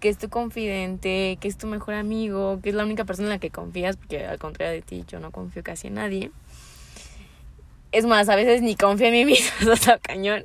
[0.00, 3.34] que es tu confidente, que es tu mejor amigo, que es la única persona en
[3.34, 6.30] la que confías, porque al contrario de ti yo no confío casi en nadie.
[7.90, 10.44] Es más, a veces ni confío en mí misma, o cañón.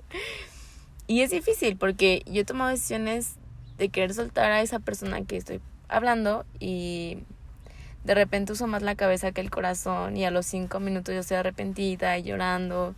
[1.08, 3.36] Y es difícil porque yo he tomado decisiones
[3.78, 5.60] de querer soltar a esa persona que estoy
[5.90, 7.20] hablando y
[8.04, 11.22] de repente uso más la cabeza que el corazón y a los cinco minutos yo
[11.22, 12.96] estoy arrepentida y llorando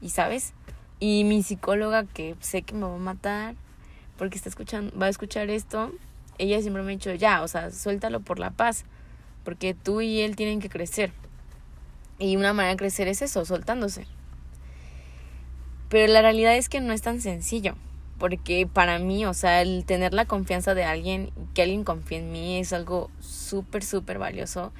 [0.00, 0.52] y sabes
[0.98, 3.54] y mi psicóloga que sé que me va a matar
[4.18, 5.92] porque está escuchando va a escuchar esto
[6.38, 8.84] ella siempre me ha dicho ya o sea suéltalo por la paz
[9.44, 11.12] porque tú y él tienen que crecer
[12.18, 14.06] y una manera de crecer es eso, soltándose.
[15.88, 17.74] Pero la realidad es que no es tan sencillo.
[18.18, 22.32] Porque para mí, o sea, el tener la confianza de alguien, que alguien confíe en
[22.32, 24.72] mí, es algo súper, súper valioso.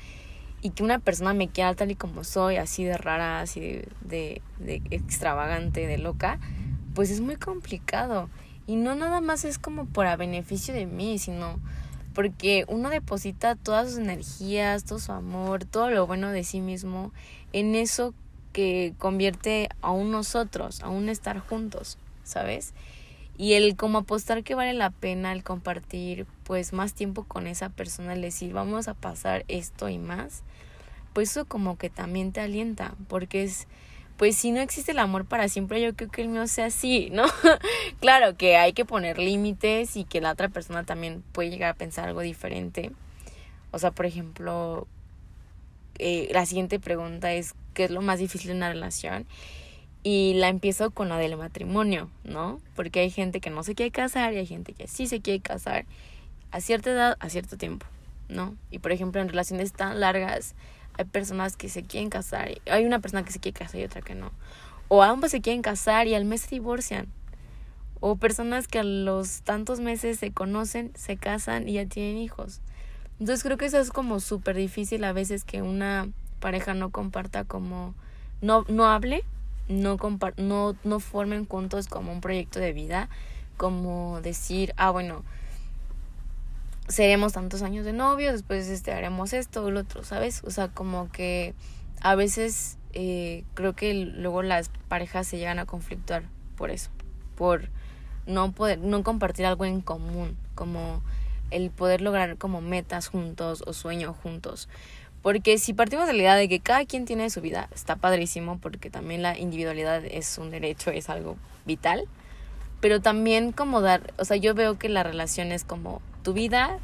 [0.63, 3.61] Y que una persona me quiera tal y como soy, así de rara, así
[4.01, 6.39] de, de, extravagante, de loca,
[6.95, 8.31] pues es muy complicado.
[8.67, 11.61] Y no nada más es como por a beneficio de mí, sino
[12.15, 17.13] porque uno deposita todas sus energías, todo su amor, todo lo bueno de sí mismo
[17.53, 18.15] en eso
[18.55, 22.73] que convierte a un nosotros, a un estar juntos, ¿sabes?
[23.39, 27.69] Y el como apostar que vale la pena el compartir pues más tiempo con esa
[27.69, 30.43] persona, el decir vamos a pasar esto y más,
[31.13, 33.67] pues eso como que también te alienta, porque es
[34.17, 37.11] pues si no existe el amor para siempre, yo creo que el mío sea así,
[37.13, 37.25] ¿no?
[38.01, 41.75] claro que hay que poner límites y que la otra persona también puede llegar a
[41.75, 42.93] pensar algo diferente.
[43.73, 44.87] O sea, por ejemplo,
[45.99, 49.27] eh, la siguiente pregunta es, ¿qué es lo más difícil de una relación?
[50.09, 52.61] Y la empiezo con la del matrimonio, ¿no?
[52.77, 55.41] Porque hay gente que no se quiere casar y hay gente que sí se quiere
[55.41, 55.85] casar
[56.53, 57.87] a cierta edad, a cierto tiempo,
[58.29, 58.55] ¿no?
[58.71, 60.55] Y por ejemplo, en relaciones tan largas,
[60.97, 64.01] hay personas que se quieren casar, hay una persona que se quiere casar y otra
[64.01, 64.31] que no.
[64.87, 67.09] O ambos se quieren casar y al mes se divorcian.
[67.99, 72.61] O personas que a los tantos meses se conocen, se casan y ya tienen hijos.
[73.19, 77.43] Entonces creo que eso es como súper difícil a veces que una pareja no comparta
[77.43, 77.97] como,
[78.41, 79.25] no, no hable,
[79.69, 79.97] no,
[80.37, 83.09] no, no formen juntos como un proyecto de vida,
[83.57, 85.25] como decir, ah, bueno,
[86.89, 90.43] seremos tantos años de novios, después este, haremos esto lo otro, ¿sabes?
[90.45, 91.55] O sea, como que
[92.01, 96.23] a veces eh, creo que luego las parejas se llegan a conflictuar
[96.57, 96.91] por eso,
[97.37, 97.69] por
[98.27, 101.03] no poder, no compartir algo en común, como
[101.51, 104.69] el poder lograr como metas juntos o sueños juntos.
[105.27, 108.61] Porque si partimos de la idea de que cada quien tiene su vida, está padrísimo
[108.61, 112.05] porque también la individualidad es un derecho, es algo vital.
[112.81, 116.79] Pero también como dar, o sea, yo veo que la relación es como tu vida,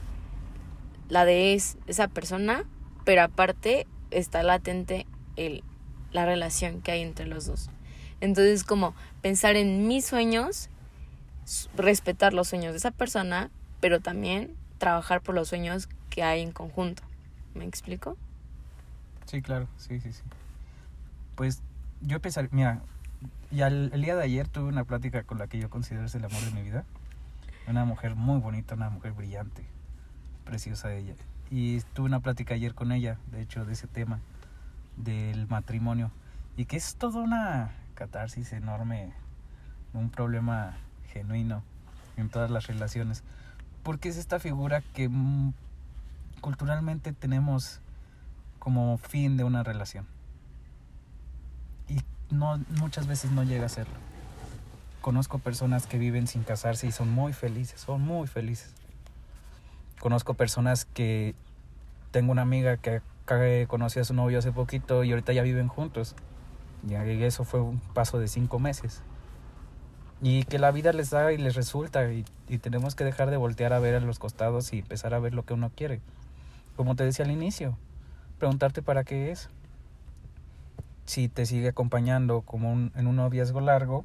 [1.09, 2.64] la de es, esa persona,
[3.05, 5.62] pero aparte está latente el,
[6.11, 7.70] la relación que hay entre los dos.
[8.20, 10.68] Entonces como pensar en mis sueños,
[11.76, 16.50] respetar los sueños de esa persona, pero también trabajar por los sueños que hay en
[16.50, 17.05] conjunto.
[17.55, 18.16] ¿Me explico?
[19.26, 20.22] Sí, claro, sí, sí, sí.
[21.35, 21.62] Pues
[22.00, 22.82] yo pensar, mira,
[23.50, 26.24] ya el, día de ayer tuve una plática con la que yo considero es el
[26.24, 26.85] amor de mi vida.
[27.68, 29.64] Una mujer muy bonita, una mujer brillante,
[30.44, 31.14] preciosa ella.
[31.50, 34.20] Y tuve una plática ayer con ella, de hecho, de ese tema,
[34.96, 36.11] del matrimonio.
[36.56, 39.12] Y que es toda una catarsis enorme,
[39.92, 40.76] un problema
[41.12, 41.62] genuino
[42.16, 43.22] en todas las relaciones.
[43.82, 45.52] Porque es esta figura que mm,
[46.40, 47.80] culturalmente tenemos
[48.62, 50.07] como fin de una relación.
[51.88, 51.98] Y
[52.33, 53.96] no, muchas veces no llega a serlo.
[55.01, 58.72] Conozco personas que viven sin casarse y son muy felices, son muy felices.
[59.98, 61.35] Conozco personas que
[62.12, 63.03] tengo una amiga que,
[63.66, 66.14] conoció a su novio hace poquito y ahorita ya viven juntos.
[66.88, 69.03] Y eso fue un paso de cinco meses.
[70.20, 73.38] Y que la vida les da y les resulta y, y tenemos que dejar de
[73.38, 76.01] voltear a ver a los costados y empezar a ver lo que uno quiere.
[76.77, 77.77] Como te decía al inicio,
[78.42, 79.48] preguntarte para qué es.
[81.05, 84.05] Si te sigue acompañando como en un noviazgo largo,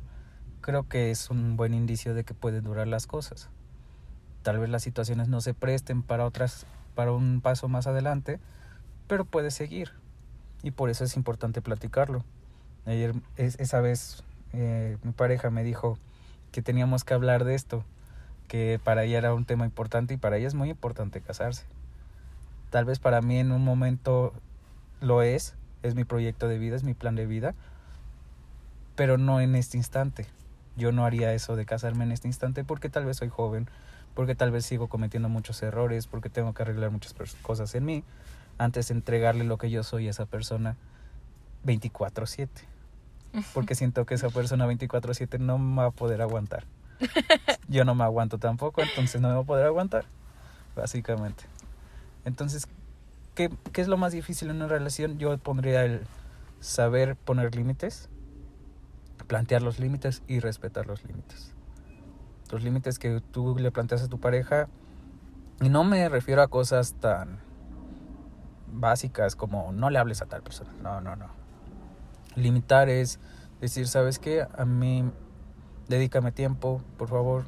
[0.62, 3.50] creo que es un buen indicio de que pueden durar las cosas.
[4.43, 8.39] Tal vez las situaciones no se presten para otras, para un paso más adelante,
[9.08, 9.93] pero puede seguir.
[10.62, 12.23] Y por eso es importante platicarlo.
[12.86, 14.23] Ayer, esa vez,
[14.54, 15.97] eh, mi pareja me dijo
[16.52, 17.84] que teníamos que hablar de esto,
[18.47, 21.65] que para ella era un tema importante y para ella es muy importante casarse.
[22.69, 24.34] Tal vez para mí en un momento
[24.99, 27.56] lo es, es mi proyecto de vida, es mi plan de vida,
[28.95, 30.25] pero no en este instante.
[30.75, 33.69] Yo no haría eso de casarme en este instante porque tal vez soy joven,
[34.13, 38.03] porque tal vez sigo cometiendo muchos errores, porque tengo que arreglar muchas cosas en mí
[38.58, 40.75] antes de entregarle lo que yo soy a esa persona
[41.63, 42.65] 24/7.
[43.53, 46.65] Porque siento que esa persona 24/7 no me va a poder aguantar.
[47.67, 50.06] Yo no me aguanto tampoco, entonces no me va a poder aguantar,
[50.75, 51.43] básicamente.
[52.28, 52.68] Entonces,
[53.36, 55.18] ¿qué, ¿qué, es lo más difícil en una relación?
[55.18, 56.02] Yo pondría el
[56.60, 58.10] saber poner límites,
[59.28, 61.54] plantear los límites y respetar los límites.
[62.52, 64.68] Los límites que tú le planteas a tu pareja,
[65.62, 67.40] y no me refiero a cosas tan
[68.74, 71.28] básicas como no le hables a tal persona, no, no, no.
[72.36, 73.22] Limitar es
[73.62, 74.46] decir, ¿sabes qué?
[74.58, 75.10] A mí,
[75.88, 77.46] dedícame tiempo, por favor.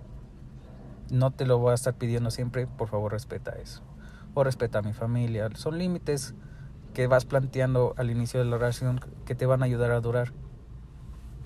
[1.11, 3.88] No te lo voy a estar pidiendo siempre, por favor respeta eso
[4.33, 5.49] o respeta a mi familia.
[5.55, 6.33] Son límites
[6.93, 10.33] que vas planteando al inicio de la relación que te van a ayudar a durar.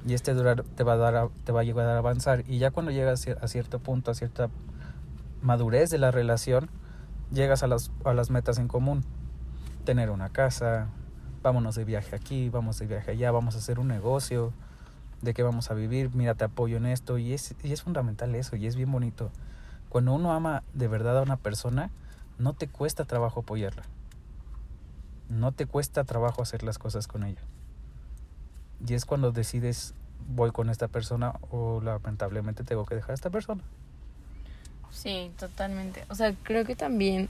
[0.05, 2.43] Y este durar te va a, dar te va a ayudar a avanzar.
[2.47, 4.49] Y ya cuando llegas a cierto punto, a cierta
[5.41, 6.69] madurez de la relación,
[7.31, 9.03] llegas a las, a las metas en común.
[9.85, 10.87] Tener una casa,
[11.41, 14.53] vámonos de viaje aquí, vamos de viaje allá, vamos a hacer un negocio,
[15.21, 17.17] de qué vamos a vivir, mira, te apoyo en esto.
[17.17, 19.31] Y es, y es fundamental eso, y es bien bonito.
[19.89, 21.91] Cuando uno ama de verdad a una persona,
[22.37, 23.83] no te cuesta trabajo apoyarla.
[25.29, 27.41] No te cuesta trabajo hacer las cosas con ella.
[28.85, 29.93] Y es cuando decides
[30.27, 33.63] voy con esta persona o lamentablemente tengo que dejar a esta persona.
[34.91, 36.05] Sí, totalmente.
[36.09, 37.29] O sea, creo que también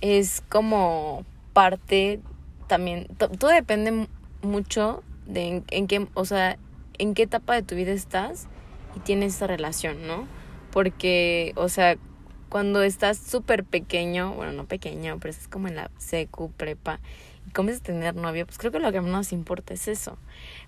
[0.00, 2.20] es como parte
[2.68, 4.06] también todo depende
[4.42, 6.58] mucho de en, en, qué, o sea,
[6.98, 8.46] en qué etapa de tu vida estás
[8.94, 10.28] y tienes esa relación, ¿no?
[10.70, 11.96] Porque, o sea,
[12.48, 17.00] cuando estás súper pequeño, bueno, no pequeño, pero es como en la secu, prepa,
[17.46, 20.18] y comienzas a tener novio, pues creo que lo que más importa es eso.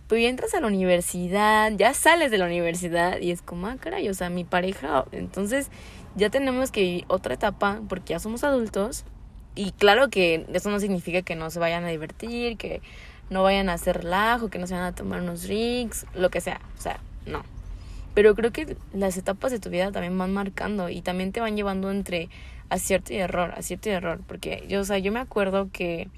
[0.09, 3.77] Pero ya entras a la universidad, ya sales de la universidad y es como, ah,
[3.79, 5.71] caray, o sea, mi pareja, entonces
[6.17, 9.05] ya tenemos que ir otra etapa porque ya somos adultos.
[9.55, 12.83] Y claro que eso no significa que no se vayan a divertir, que
[13.31, 16.41] no vayan a hacer relajo, que no se vayan a tomar unos drinks, lo que
[16.41, 16.61] sea.
[16.79, 17.45] O sea, no.
[18.15, 21.57] Pero creo que las etapas de tu vida también van marcando y también te van
[21.57, 22.29] llevando entre
[22.69, 24.21] acierto y error, acierto y error.
[24.27, 26.09] Porque yo, o sea, yo me acuerdo que,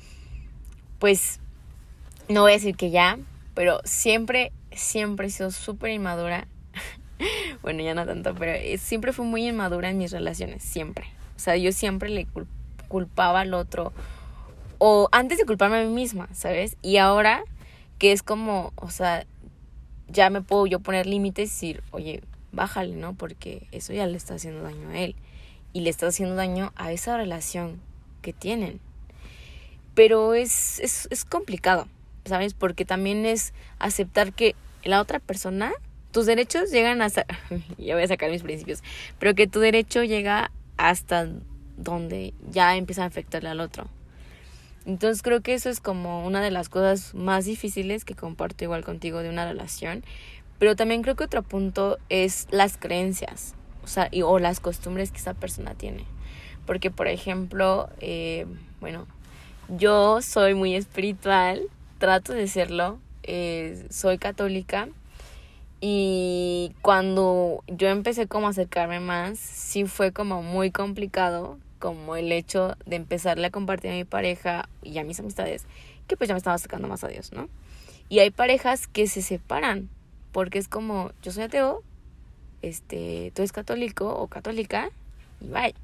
[0.98, 1.40] pues,
[2.28, 3.18] no voy a decir que ya,
[3.54, 6.46] pero siempre, siempre he sido súper inmadura.
[7.62, 11.06] bueno, ya no tanto, pero siempre fui muy inmadura en mis relaciones, siempre.
[11.36, 12.26] O sea, yo siempre le
[12.88, 13.92] culpaba al otro.
[14.78, 16.76] O antes de culparme a mí misma, ¿sabes?
[16.82, 17.44] Y ahora
[17.98, 19.26] que es como, o sea,
[20.12, 23.14] ya me puedo yo poner límites y decir, oye, bájale, ¿no?
[23.14, 25.16] Porque eso ya le está haciendo daño a él.
[25.72, 27.80] Y le está haciendo daño a esa relación
[28.20, 28.80] que tienen.
[29.94, 31.86] pero es, es, es complicado,
[32.24, 32.54] ¿sabes?
[32.54, 34.54] Porque también es aceptar que
[34.84, 35.72] la otra persona,
[36.12, 37.26] tus derechos llegan hasta,
[37.78, 38.82] ya voy a sacar mis principios,
[39.18, 41.28] pero que tu derecho llega hasta
[41.76, 43.88] donde ya empieza a afectarle al otro.
[44.86, 48.84] Entonces creo que eso es como una de las cosas más difíciles que comparto igual
[48.84, 50.04] contigo de una relación.
[50.58, 55.10] Pero también creo que otro punto es las creencias, o sea, y, o las costumbres
[55.10, 56.04] que esa persona tiene.
[56.66, 58.46] Porque, por ejemplo, eh,
[58.80, 59.06] bueno,
[59.68, 61.62] yo soy muy espiritual,
[61.98, 64.88] trato de serlo, eh, soy católica
[65.80, 72.30] y cuando yo empecé como a acercarme más, sí fue como muy complicado, como el
[72.30, 75.66] hecho de empezarle a compartir a mi pareja y a mis amistades,
[76.06, 77.48] que pues ya me estaba acercando más a Dios, ¿no?
[78.08, 79.88] Y hay parejas que se separan,
[80.30, 81.82] porque es como, yo soy ateo,
[82.62, 84.90] este, tú eres católico o católica,
[85.40, 85.74] y bye.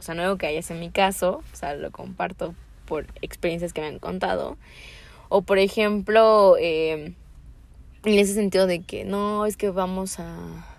[0.00, 3.72] O sea, no digo que haya en mi caso, o sea, lo comparto por experiencias
[3.72, 4.56] que me han contado.
[5.28, 7.14] O por ejemplo, eh,
[8.04, 10.75] en ese sentido de que no, es que vamos a,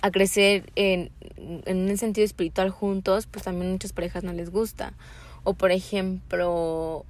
[0.00, 4.92] a crecer en, en un sentido espiritual juntos, pues también muchas parejas no les gusta.
[5.44, 7.04] O por ejemplo,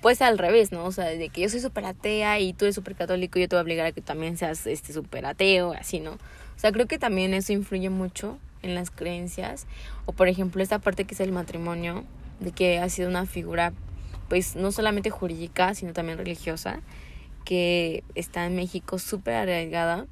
[0.00, 0.84] pues al revés, ¿no?
[0.84, 3.56] O sea, de que yo soy súper atea y tú eres súper católico yo te
[3.56, 6.12] voy a obligar a que también seas este súper ateo, así, ¿no?
[6.12, 9.66] O sea, creo que también eso influye mucho en las creencias.
[10.06, 12.04] O por ejemplo, esta parte que es el matrimonio,
[12.40, 13.72] de que ha sido una figura,
[14.28, 16.80] pues no solamente jurídica, sino también religiosa,
[17.44, 20.06] que está en México súper arraigada,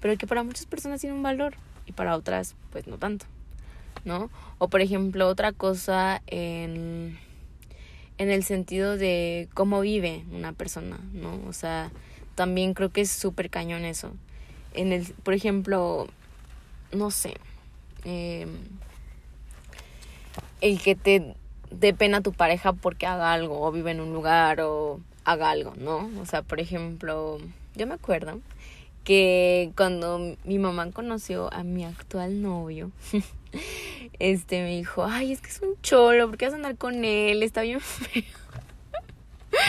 [0.00, 1.54] pero que para muchas personas tiene un valor
[1.88, 3.26] y para otras, pues no tanto,
[4.04, 4.30] ¿no?
[4.58, 7.18] O por ejemplo, otra cosa en,
[8.18, 11.40] en el sentido de cómo vive una persona, ¿no?
[11.48, 11.90] O sea,
[12.34, 14.12] también creo que es súper cañón eso.
[14.74, 16.06] En el, por ejemplo,
[16.92, 17.34] no sé,
[18.04, 18.46] eh,
[20.60, 21.34] el que te
[21.70, 25.50] dé pena a tu pareja porque haga algo o vive en un lugar o haga
[25.50, 26.10] algo, ¿no?
[26.20, 27.38] O sea, por ejemplo,
[27.76, 28.40] yo me acuerdo
[29.04, 32.90] que cuando mi mamá conoció a mi actual novio,
[34.18, 37.04] este me dijo, ay, es que es un cholo, ¿por qué vas a andar con
[37.04, 37.42] él?
[37.42, 38.22] Está bien feo.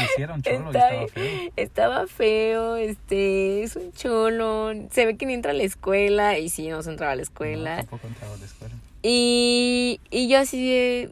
[0.05, 1.51] Hicieron cholo estaba, estaba feo.
[1.55, 4.71] Estaba feo, este, es un cholo.
[4.91, 6.37] Se ve que ni entra a la escuela.
[6.37, 7.77] Y sí, no se entraba a la escuela.
[7.77, 8.75] No, tampoco entraba a la escuela.
[9.01, 11.11] Y, y yo así de,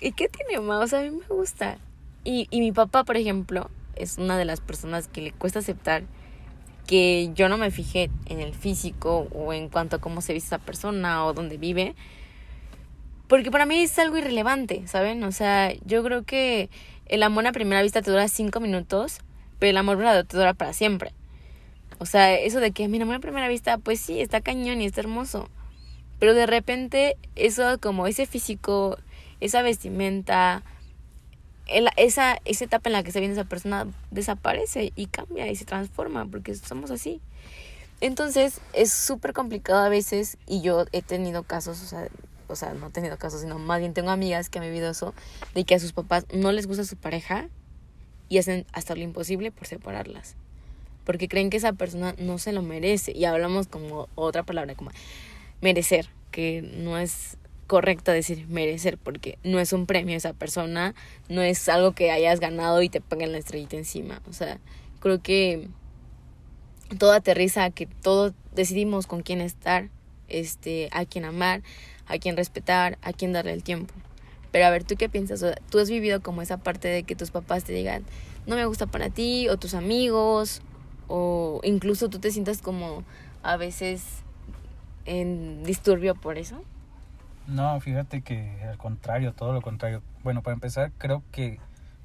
[0.00, 0.84] ¿y qué tiene más?
[0.84, 1.78] O sea, a mí me gusta.
[2.24, 6.04] Y, y mi papá, por ejemplo, es una de las personas que le cuesta aceptar
[6.86, 10.48] que yo no me fijé en el físico o en cuanto a cómo se viste
[10.48, 11.94] esa persona o dónde vive.
[13.28, 15.24] Porque para mí es algo irrelevante, ¿saben?
[15.24, 16.68] O sea, yo creo que
[17.06, 19.20] el amor a primera vista te dura cinco minutos,
[19.58, 21.12] pero el amor verdadero te dura para siempre.
[21.98, 24.86] O sea, eso de que mi amor a primera vista, pues sí, está cañón y
[24.86, 25.48] está hermoso.
[26.18, 28.98] Pero de repente, eso como ese físico,
[29.40, 30.62] esa vestimenta,
[31.66, 35.64] esa, esa etapa en la que se viene esa persona desaparece y cambia y se
[35.64, 37.20] transforma porque somos así.
[38.00, 42.08] Entonces es súper complicado a veces y yo he tenido casos, o sea,
[42.48, 45.14] o sea, no he tenido casos, sino más bien tengo amigas que han vivido eso,
[45.54, 47.48] de que a sus papás no les gusta su pareja
[48.28, 50.36] y hacen hasta lo imposible por separarlas.
[51.04, 53.12] Porque creen que esa persona no se lo merece.
[53.12, 54.90] Y hablamos como otra palabra, como
[55.60, 57.36] merecer, que no es
[57.66, 60.94] correcto decir merecer, porque no es un premio esa persona,
[61.28, 64.20] no es algo que hayas ganado y te pongan la estrellita encima.
[64.28, 64.58] O sea,
[65.00, 65.68] creo que
[66.98, 69.88] todo aterriza a que todos decidimos con quién estar,
[70.28, 71.62] este, a quién amar,
[72.06, 73.94] a quién respetar, a quién darle el tiempo.
[74.50, 75.44] Pero a ver, ¿tú qué piensas?
[75.70, 78.04] ¿Tú has vivido como esa parte de que tus papás te digan,
[78.46, 80.60] no me gusta para ti, o tus amigos,
[81.08, 83.02] o incluso tú te sientas como
[83.42, 84.02] a veces
[85.06, 86.62] en disturbio por eso?
[87.46, 90.02] No, fíjate que al contrario, todo lo contrario.
[90.22, 91.58] Bueno, para empezar, creo que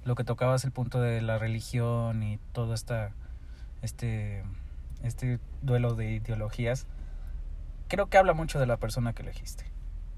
[0.03, 3.11] lo que tocaba es el punto de la religión y todo esta,
[3.81, 4.43] este,
[5.03, 6.87] este duelo de ideologías.
[7.87, 9.65] Creo que habla mucho de la persona que elegiste.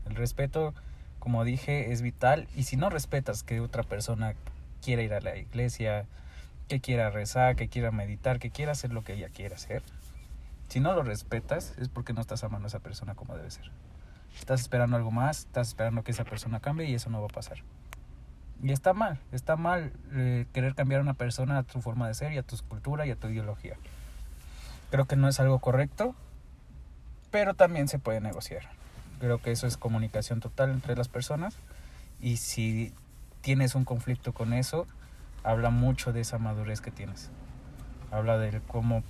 [0.07, 0.73] El respeto,
[1.19, 4.35] como dije, es vital y si no respetas que otra persona
[4.81, 6.05] quiera ir a la iglesia,
[6.67, 9.83] que quiera rezar, que quiera meditar, que quiera hacer lo que ella quiera hacer,
[10.69, 13.69] si no lo respetas es porque no estás amando a esa persona como debe ser.
[14.37, 17.33] Estás esperando algo más, estás esperando que esa persona cambie y eso no va a
[17.33, 17.59] pasar.
[18.61, 22.13] Y está mal, está mal eh, querer cambiar a una persona a tu forma de
[22.13, 23.77] ser y a tu cultura y a tu ideología.
[24.91, 26.15] Creo que no es algo correcto,
[27.31, 28.63] pero también se puede negociar.
[29.19, 31.57] Creo que eso es comunicación total entre las personas
[32.21, 32.93] y si
[33.41, 34.87] tienes un conflicto con eso,
[35.43, 37.29] habla mucho de esa madurez que tienes.
[38.11, 39.03] Habla de cómo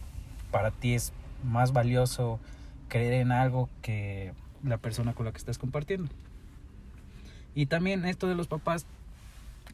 [0.52, 1.14] para ti es
[1.44, 2.40] más valioso
[2.88, 4.34] creer en algo que
[4.64, 6.12] la persona con la que estás compartiendo.
[7.56, 8.86] Y también esto de los papás,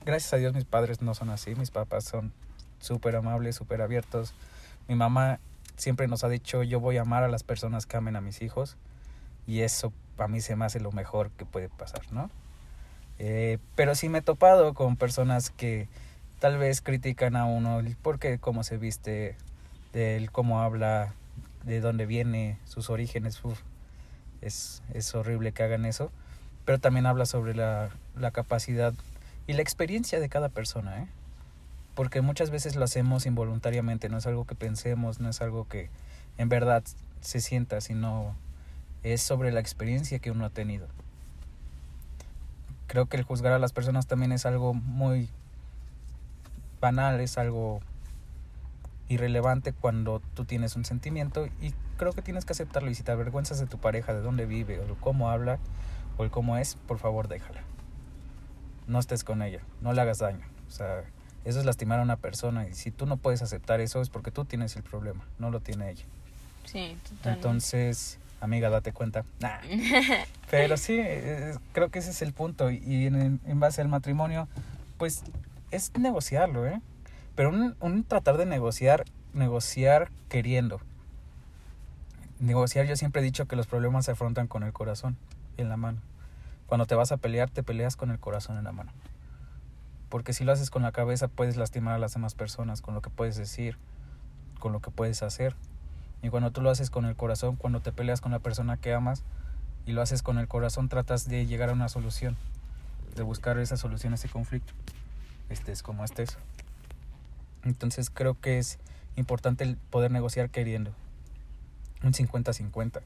[0.05, 2.33] gracias a Dios mis padres no son así, mis papás son
[2.79, 4.33] súper amables, súper abiertos.
[4.88, 5.39] Mi mamá
[5.75, 8.41] siempre nos ha dicho, yo voy a amar a las personas que amen a mis
[8.41, 8.77] hijos
[9.47, 12.29] y eso a mí se me hace lo mejor que puede pasar, ¿no?
[13.19, 15.88] Eh, pero sí me he topado con personas que
[16.39, 19.36] tal vez critican a uno el por qué, cómo se viste,
[19.93, 21.13] del cómo habla,
[21.63, 23.41] de dónde viene, sus orígenes.
[24.41, 26.11] Es, es horrible que hagan eso.
[26.65, 28.93] Pero también habla sobre la, la capacidad
[29.47, 31.07] y la experiencia de cada persona, ¿eh?
[31.93, 35.89] Porque muchas veces lo hacemos involuntariamente, no es algo que pensemos, no es algo que
[36.38, 36.83] en verdad
[37.21, 38.36] se sienta, sino
[39.03, 40.88] es sobre la experiencia que uno ha tenido.
[42.88, 45.29] Creo que el juzgar a las personas también es algo muy
[46.81, 47.79] banal, es algo
[49.07, 53.11] irrelevante cuando tú tienes un sentimiento y creo que tienes que aceptarlo y si te
[53.11, 55.59] avergüenzas de tu pareja, de dónde vive o cómo habla
[56.17, 57.61] o el cómo es, por favor déjala.
[58.87, 60.45] No estés con ella, no le hagas daño.
[60.67, 61.03] O sea,
[61.43, 64.31] eso es lastimar a una persona y si tú no puedes aceptar eso es porque
[64.31, 66.05] tú tienes el problema, no lo tiene ella.
[66.65, 67.29] Sí, totalmente.
[67.29, 69.25] Entonces, amiga, date cuenta.
[70.49, 74.47] Pero sí, eh, creo que ese es el punto y en, en base al matrimonio,
[74.97, 75.23] pues
[75.71, 76.81] es negociarlo, ¿eh?
[77.35, 80.79] Pero un, tratar de negociar, negociar queriendo.
[82.39, 85.15] Negociar, yo siempre he dicho que los problemas se afrontan con el corazón
[85.55, 86.01] en la mano.
[86.67, 88.91] Cuando te vas a pelear, te peleas con el corazón en la mano.
[90.09, 93.01] Porque si lo haces con la cabeza, puedes lastimar a las demás personas con lo
[93.01, 93.77] que puedes decir,
[94.59, 95.55] con lo que puedes hacer.
[96.21, 98.93] Y cuando tú lo haces con el corazón, cuando te peleas con la persona que
[98.93, 99.23] amas
[99.86, 102.36] y lo haces con el corazón, tratas de llegar a una solución,
[103.15, 104.73] de buscar esa solución a ese conflicto,
[105.49, 106.38] estés como estés.
[107.63, 108.77] Entonces creo que es
[109.15, 110.91] importante el poder negociar queriendo.
[112.06, 113.01] Un 50-50.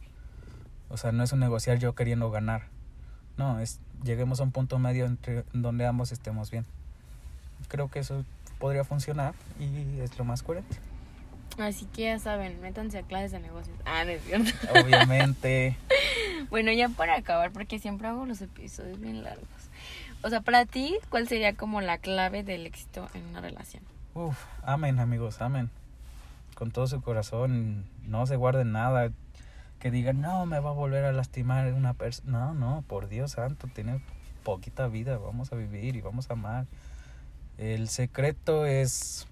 [0.89, 2.67] O sea, no es un negociar yo queriendo ganar.
[3.37, 6.65] No, es lleguemos a un punto medio entre donde ambos estemos bien.
[7.67, 8.25] Creo que eso
[8.59, 10.77] podría funcionar y es lo más coherente.
[11.57, 13.75] Así que ya saben, métanse a clases de negocios.
[13.85, 14.51] Ah, no es cierto.
[14.79, 15.77] Obviamente.
[16.49, 19.47] bueno, ya para acabar, porque siempre hago los episodios bien largos.
[20.21, 23.83] O sea, para ti, ¿cuál sería como la clave del éxito en una relación?
[24.13, 25.69] Uf, amén amigos, amén.
[26.59, 29.13] Con todo su corazón, no se guarden nada.
[29.79, 32.31] Que digan, no, me va a volver a lastimar una persona.
[32.37, 34.01] No, no, por Dios santo, tiene
[34.43, 36.65] poquita vida, vamos a vivir y vamos a amar.
[37.57, 39.25] El secreto es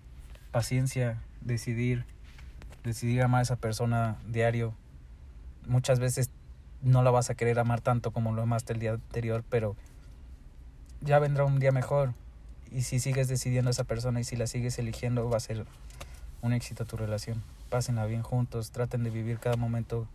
[0.52, 2.06] paciencia, decidir,
[2.86, 4.74] decidir amar a esa persona diario.
[5.68, 6.32] Muchas veces
[6.82, 9.76] no la vas a querer amar tanto como lo amaste el día anterior, pero
[11.02, 12.14] ya vendrá un día mejor
[12.72, 15.66] y si sigues decidiendo a esa persona y si la sigues eligiendo va a ser
[16.42, 17.44] un éxito tu relación.
[17.70, 20.08] Pásenla bien juntos, traten de vivir cada momento,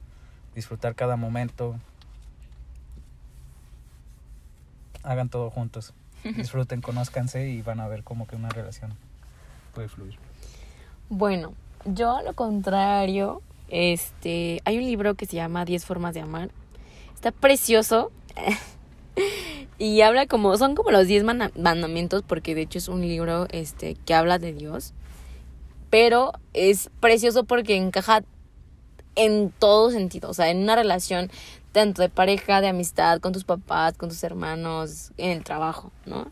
[0.55, 1.77] disfrutar cada momento.
[5.03, 5.93] Hagan todo juntos.
[6.25, 8.95] Disfruten, conózcanse y van a ver cómo que una relación
[9.75, 10.16] puede fluir.
[11.09, 11.53] Bueno,
[11.85, 16.51] yo a lo contrario, este, hay un libro que se llama 10 formas de amar.
[17.14, 18.12] Está precioso.
[19.79, 23.95] Y habla como, son como los diez mandamientos, porque de hecho es un libro este,
[23.95, 24.95] que habla de Dios.
[25.93, 28.24] Pero es precioso porque encaja
[29.14, 31.30] en todo sentido, o sea, en una relación
[31.72, 36.30] tanto de pareja, de amistad, con tus papás, con tus hermanos, en el trabajo, ¿no?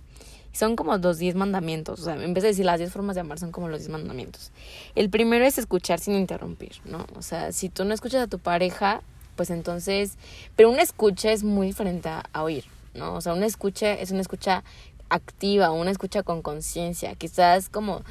[0.55, 3.21] Son como los diez mandamientos, o sea, en vez de decir las diez formas de
[3.21, 4.51] amar, son como los diez mandamientos.
[4.95, 7.05] El primero es escuchar sin interrumpir, ¿no?
[7.15, 9.03] O sea, si tú no escuchas a tu pareja,
[9.37, 10.17] pues entonces,
[10.57, 13.13] pero una escucha es muy diferente a oír, ¿no?
[13.13, 14.65] O sea, una escucha es una escucha
[15.11, 18.05] activa, una escucha con conciencia, que estás como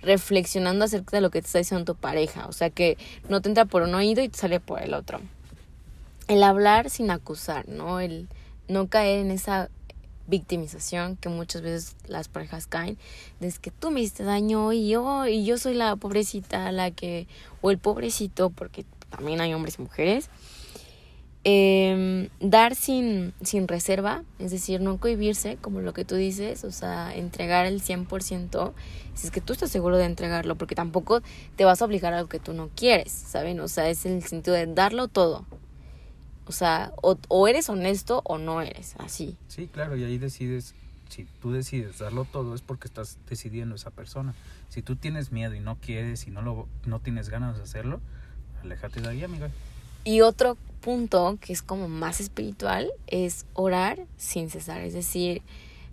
[0.00, 2.96] reflexionando acerca de lo que te está diciendo tu pareja, o sea, que
[3.28, 5.20] no te entra por un oído y te sale por el otro.
[6.28, 8.00] El hablar sin acusar, ¿no?
[8.00, 8.28] El
[8.68, 9.70] no caer en esa
[10.28, 12.98] victimización que muchas veces las parejas caen,
[13.40, 17.26] es que tú me hiciste daño y yo, y yo soy la pobrecita, la que,
[17.62, 20.28] o el pobrecito, porque también hay hombres y mujeres,
[21.50, 26.70] eh, dar sin, sin reserva, es decir, no cohibirse, como lo que tú dices, o
[26.70, 28.72] sea, entregar el 100%,
[29.14, 31.22] si es que tú estás seguro de entregarlo, porque tampoco
[31.56, 33.60] te vas a obligar a algo que tú no quieres, ¿saben?
[33.60, 35.46] O sea, es el sentido de darlo todo.
[36.44, 39.34] O sea, o, o eres honesto o no eres, así.
[39.48, 40.74] Sí, claro, y ahí decides,
[41.08, 44.34] si tú decides darlo todo es porque estás decidiendo esa persona.
[44.68, 48.02] Si tú tienes miedo y no quieres y no, lo, no tienes ganas de hacerlo,
[48.62, 49.48] aléjate de ahí, amiga.
[50.08, 55.42] Y otro punto que es como más espiritual es orar sin cesar, es decir,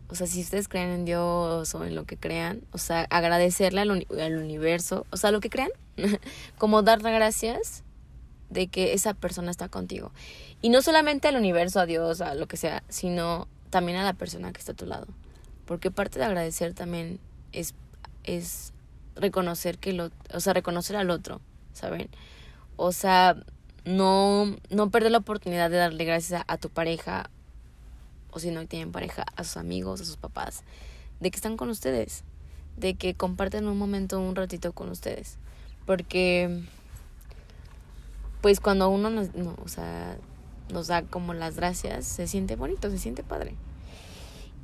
[0.07, 3.81] o sea, si ustedes creen en Dios o en lo que crean, o sea, agradecerle
[3.81, 5.69] al, al universo, o sea, lo que crean,
[6.57, 7.83] como dar gracias
[8.49, 10.13] de que esa persona está contigo.
[10.61, 14.13] Y no solamente al universo, a Dios, a lo que sea, sino también a la
[14.13, 15.07] persona que está a tu lado.
[15.65, 17.19] Porque parte de agradecer también
[17.51, 17.75] es,
[18.23, 18.71] es
[19.17, 21.41] reconocer que lo, o sea, reconocer al otro,
[21.73, 22.07] ¿saben?
[22.77, 23.35] O sea,
[23.85, 27.29] no, no perder la oportunidad de darle gracias a, tu pareja,
[28.31, 30.63] o si no tienen pareja, a sus amigos, a sus papás,
[31.19, 32.23] de que están con ustedes,
[32.77, 35.37] de que comparten un momento, un ratito con ustedes.
[35.85, 36.63] Porque,
[38.41, 40.17] pues cuando uno nos, no, o sea,
[40.73, 43.55] nos da como las gracias, se siente bonito, se siente padre.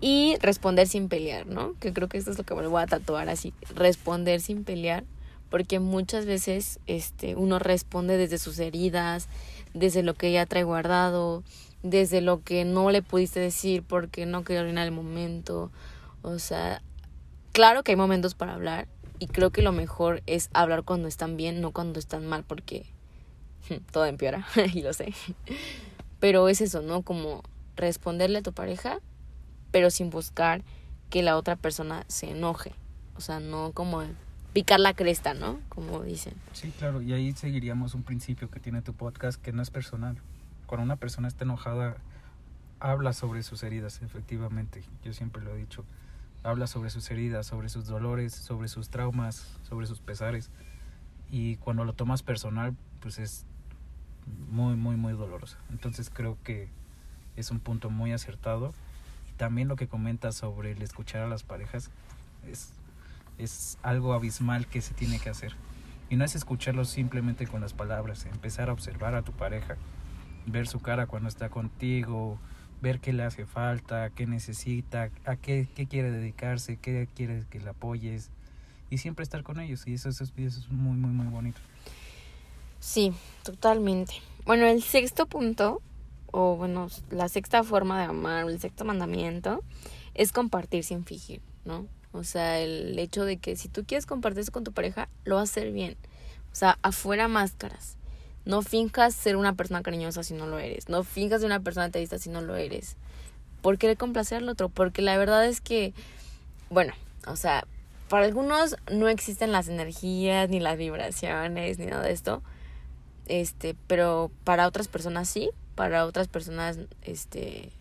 [0.02, 1.76] Y responder sin pelear, ¿no?
[1.80, 5.04] Que creo que esto es lo que me voy a tatuar así, responder sin pelear,
[5.52, 9.28] porque muchas veces este uno responde desde sus heridas,
[9.76, 11.44] desde lo que ya trae guardado,
[11.84, 15.70] desde lo que no le pudiste decir porque no quería arruinar el momento.
[16.24, 16.82] O sea,
[17.52, 18.88] claro que hay momentos para hablar
[19.20, 22.86] y creo que lo mejor es hablar cuando están bien, no cuando están mal, porque
[23.92, 25.14] todo empeora, y lo sé.
[26.22, 27.02] Pero es eso, ¿no?
[27.02, 27.44] Como
[27.76, 29.00] responderle a tu pareja,
[29.72, 30.64] pero sin buscar
[31.10, 32.72] que la otra persona se enoje.
[33.18, 34.02] O sea, no como
[34.54, 35.60] picar la cresta, ¿no?
[35.70, 36.34] Como dicen.
[36.54, 40.18] Sí, claro, y ahí seguiríamos un principio que tiene tu podcast que no es personal.
[40.66, 41.98] Cuando una persona está enojada,
[42.80, 44.84] habla sobre sus heridas, efectivamente.
[45.04, 45.86] Yo siempre lo he dicho.
[46.44, 50.50] Habla sobre sus heridas, sobre sus dolores, sobre sus traumas, sobre sus pesares.
[51.30, 53.46] Y cuando lo tomas personal, pues es
[54.50, 55.58] muy, muy, muy dolorosa.
[55.70, 56.70] Entonces creo que
[57.36, 58.74] es un punto muy acertado.
[59.38, 61.90] También lo que comentas sobre el escuchar a las parejas
[62.48, 62.74] es,
[63.44, 65.56] es algo abismal que se tiene que hacer.
[66.10, 69.78] Y no es escucharlo simplemente con las palabras, empezar a observar a tu pareja,
[70.46, 72.38] ver su cara cuando está contigo,
[72.82, 77.60] ver qué le hace falta, qué necesita, a qué, qué quiere dedicarse, qué quiere que
[77.60, 78.30] le apoyes
[78.90, 79.88] y siempre estar con ellos.
[79.88, 81.60] Y eso, eso, eso es muy, muy, muy bonito.
[82.80, 83.14] Sí,
[83.44, 84.16] totalmente.
[84.46, 85.82] Bueno, el sexto punto,
[86.32, 89.64] o bueno, la sexta forma de amar, el sexto mandamiento,
[90.16, 91.86] es compartir sin fingir, ¿no?
[92.14, 95.50] O sea, el hecho de que si tú quieres compartir con tu pareja, lo vas
[95.50, 95.96] a hacer bien.
[96.52, 97.98] O sea, afuera máscaras.
[98.44, 100.90] No finjas ser una persona cariñosa si no lo eres.
[100.90, 102.98] No finjas ser una persona detallista si no lo eres.
[103.62, 104.70] ¿Por qué complacer al otro?
[104.70, 105.94] Porque la verdad es que,
[106.70, 106.94] bueno,
[107.28, 107.66] o sea,
[108.10, 112.42] para algunos no existen las energías, ni las vibraciones, ni nada de esto
[113.32, 117.72] este, pero para otras personas sí, para otras personas, este,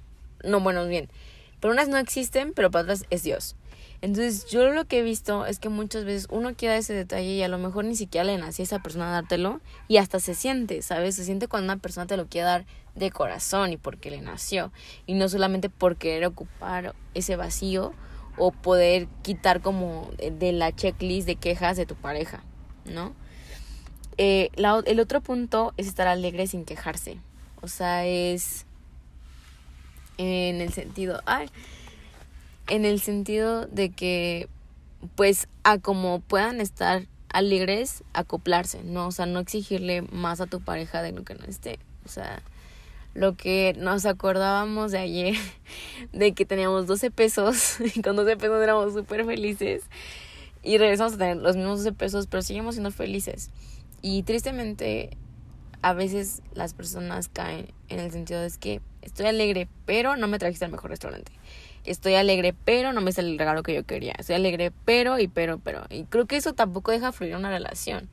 [0.44, 1.08] no, bueno, bien,
[1.58, 3.56] para unas no existen, pero para otras es Dios.
[4.02, 7.42] Entonces yo lo que he visto es que muchas veces uno quiere ese detalle y
[7.42, 10.80] a lo mejor ni siquiera le nació a esa persona dártelo y hasta se siente,
[10.80, 11.16] ¿sabes?
[11.16, 14.72] Se siente cuando una persona te lo quiere dar de corazón y porque le nació
[15.06, 17.92] y no solamente por querer ocupar ese vacío
[18.38, 22.42] o poder quitar como de la checklist de quejas de tu pareja,
[22.86, 23.14] ¿no?
[24.16, 27.18] Eh, el otro punto es estar alegre sin quejarse.
[27.60, 28.64] O sea, es
[30.16, 31.48] en el sentido, ay,
[32.70, 34.48] en el sentido de que,
[35.16, 39.08] pues, a como puedan estar alegres, acoplarse, ¿no?
[39.08, 41.78] O sea, no exigirle más a tu pareja de lo que no esté.
[42.04, 42.42] O sea,
[43.12, 45.34] lo que nos acordábamos de ayer,
[46.12, 49.82] de que teníamos 12 pesos, y con 12 pesos éramos súper felices,
[50.62, 53.50] y regresamos a tener los mismos 12 pesos, pero seguimos siendo felices.
[54.02, 55.10] Y tristemente
[55.82, 60.38] a veces las personas caen en el sentido de que estoy alegre, pero no me
[60.38, 61.32] trajiste al mejor restaurante.
[61.84, 64.14] Estoy alegre, pero no me sale el regalo que yo quería.
[64.18, 65.84] Estoy alegre, pero y pero, pero.
[65.88, 68.08] Y creo que eso tampoco deja fluir una relación.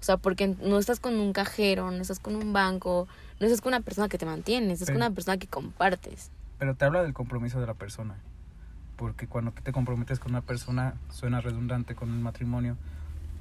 [0.00, 3.06] O sea, porque no estás con un cajero, no estás con un banco,
[3.38, 6.32] no estás con una persona que te mantiene, estás con una persona que compartes.
[6.58, 8.16] Pero te habla del compromiso de la persona.
[8.96, 12.76] Porque cuando te comprometes con una persona, suena redundante con el matrimonio,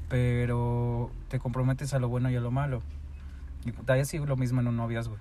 [0.09, 2.83] pero te comprometes a lo bueno y a lo malo.
[3.65, 5.17] Y así lo mismo en un noviazgo.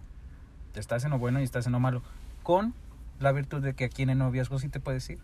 [0.75, 2.03] Estás en lo bueno y estás en lo malo.
[2.43, 2.75] Con
[3.21, 5.21] la virtud de que aquí en el noviazgo sí te puedes ir.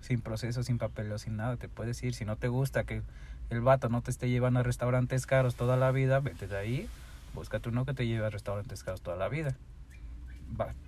[0.00, 1.56] Sin proceso, sin papeleo, sin nada.
[1.56, 2.14] Te puedes ir.
[2.14, 3.02] Si no te gusta que
[3.50, 6.88] el vato no te esté llevando a restaurantes caros toda la vida, vete de ahí.
[7.34, 9.54] Búscate uno que te lleve a restaurantes caros toda la vida.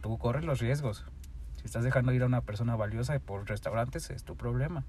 [0.03, 1.05] Tú corres los riesgos.
[1.57, 4.85] Si estás dejando ir a una persona valiosa por restaurantes, es tu problema.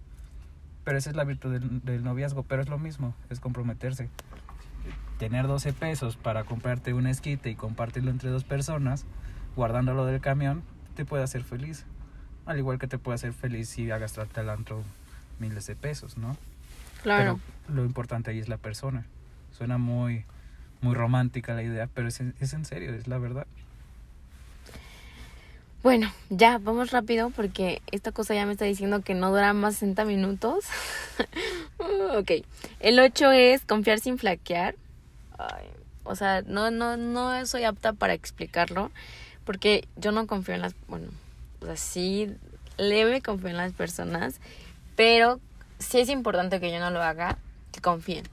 [0.86, 4.10] Pero esa es la virtud del, noviazgo, pero es lo mismo, es comprometerse.
[5.18, 9.06] Tener 12 pesos para comprarte un esquite y compartirlo entre dos personas,
[9.56, 10.64] guardándolo del camión,
[11.00, 11.86] te puede hacer feliz.
[12.46, 14.84] Al igual que te puede hacer feliz si hagas al antro
[15.40, 16.36] miles de pesos, ¿no?
[17.04, 17.40] Claro.
[17.66, 19.06] Pero lo importante ahí es la persona.
[19.58, 20.26] Suena muy,
[20.82, 23.48] muy romántica la idea, pero es, es en serio, es la verdad.
[25.84, 29.76] Bueno, ya, vamos rápido porque esta cosa ya me está diciendo que no dura más
[29.76, 30.66] 60 minutos.
[32.18, 32.32] ok.
[32.82, 34.76] El 8 es confiar sin flaquear.
[36.04, 38.92] o sea, no, no, no soy apta para explicarlo
[39.50, 40.76] porque yo no confío en las...
[40.88, 41.08] Bueno,
[41.62, 42.32] o sea, sí,
[42.78, 44.40] leve confío en las personas,
[44.96, 45.40] pero
[45.80, 47.40] sí es importante que yo no lo haga,
[47.72, 48.26] que confíen,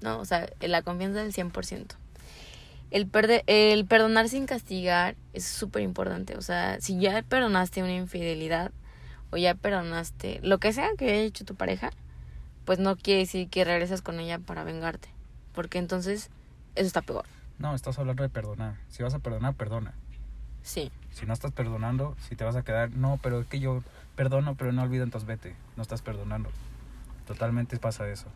[0.00, 0.18] ¿no?
[0.18, 1.88] O sea, la confianza del 100%.
[2.90, 3.10] El,
[3.48, 6.38] el perdonar sin castigar es súper importante.
[6.38, 8.72] O sea, si ya perdonaste una infidelidad
[9.30, 11.90] o ya perdonaste lo que sea que haya hecho tu pareja,
[12.64, 15.10] pues no quiere decir que regresas con ella para vengarte.
[15.52, 16.30] Porque entonces
[16.76, 17.26] eso está peor.
[17.58, 18.76] No, estás hablando de perdonar.
[18.88, 19.92] Si vas a perdonar, perdona.
[20.62, 20.90] Sí.
[21.10, 23.82] Si no estás perdonando, si te vas a quedar, no, pero es que yo
[24.16, 25.54] perdono, pero no olvido, entonces vete.
[25.76, 26.50] No estás perdonando.
[27.26, 28.26] Totalmente pasa eso.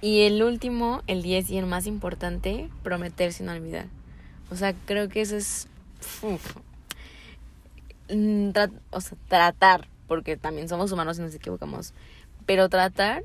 [0.00, 3.86] Y el último, el 10 y el más importante, prometer sin olvidar.
[4.50, 5.68] O sea, creo que eso es...
[8.10, 8.50] Mm,
[8.90, 11.94] o sea, tratar, porque también somos humanos y nos equivocamos,
[12.44, 13.22] pero tratar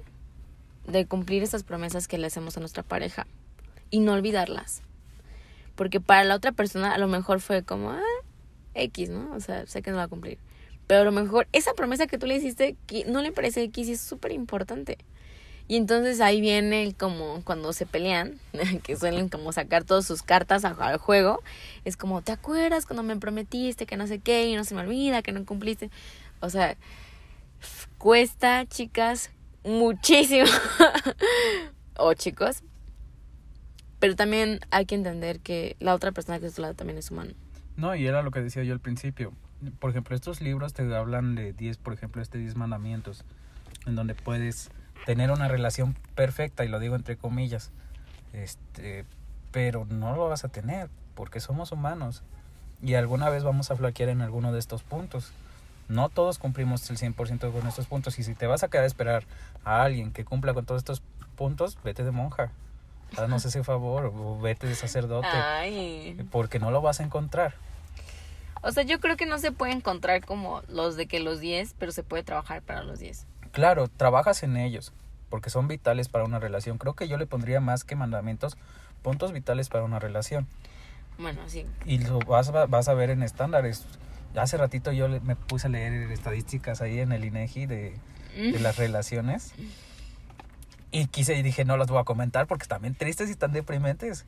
[0.87, 3.27] de cumplir esas promesas que le hacemos a nuestra pareja
[3.89, 4.81] y no olvidarlas.
[5.80, 8.01] Porque para la otra persona a lo mejor fue como, ah,
[8.73, 9.34] X, ¿no?
[9.34, 10.38] O sea, sé que no va a cumplir.
[10.88, 13.88] Pero a lo mejor esa promesa que tú le hiciste que no le parece X
[13.88, 14.97] y es súper importante.
[15.69, 18.41] Y entonces ahí viene como cuando se pelean,
[18.84, 21.41] que suelen como sacar todas sus cartas al juego.
[21.86, 24.82] Es como, ¿te acuerdas cuando me prometiste que no sé qué y no se me
[24.82, 25.91] olvida que no cumpliste?
[26.41, 26.75] O sea,
[27.97, 29.32] cuesta, chicas,
[29.63, 30.49] muchísimo.
[31.95, 32.63] o chicos.
[33.99, 37.33] Pero también hay que entender que la otra persona que está lado también es humano.
[37.75, 39.33] No, y era lo que decía yo al principio.
[39.79, 43.25] Por ejemplo, estos libros te hablan de 10, por ejemplo, este 10 mandamientos,
[43.85, 44.71] en donde puedes
[45.05, 47.71] tener una relación perfecta, y lo digo entre comillas,
[48.33, 49.05] este,
[49.51, 52.23] pero no lo vas a tener, porque somos humanos,
[52.81, 55.31] y alguna vez vamos a flaquear en alguno de estos puntos.
[55.89, 58.87] No todos cumplimos el 100% con estos puntos, y si te vas a quedar a
[58.87, 59.23] esperar
[59.65, 61.01] a alguien que cumpla con todos estos
[61.35, 62.51] puntos, vete de monja.
[63.18, 65.28] Haznos ese favor, vete de sacerdote,
[66.32, 67.55] porque no lo vas a encontrar.
[68.62, 71.76] O sea, yo creo que no se puede encontrar como los de que los 10,
[71.80, 73.26] pero se puede trabajar para los 10.
[73.51, 74.91] Claro, trabajas en ellos,
[75.30, 76.78] porque son vitales para una relación.
[76.78, 78.57] Creo que yo le pondría más que mandamientos,
[79.01, 80.47] puntos vitales para una relación.
[81.18, 81.66] Bueno, sí.
[81.86, 83.86] Y lo vas, vas a ver en estándares.
[84.36, 87.97] Hace ratito yo me puse a leer estadísticas ahí en el INEGI de,
[88.36, 89.53] de las relaciones.
[90.91, 93.51] Y quise y dije, no las voy a comentar porque están bien tristes y están
[93.51, 94.25] deprimentes.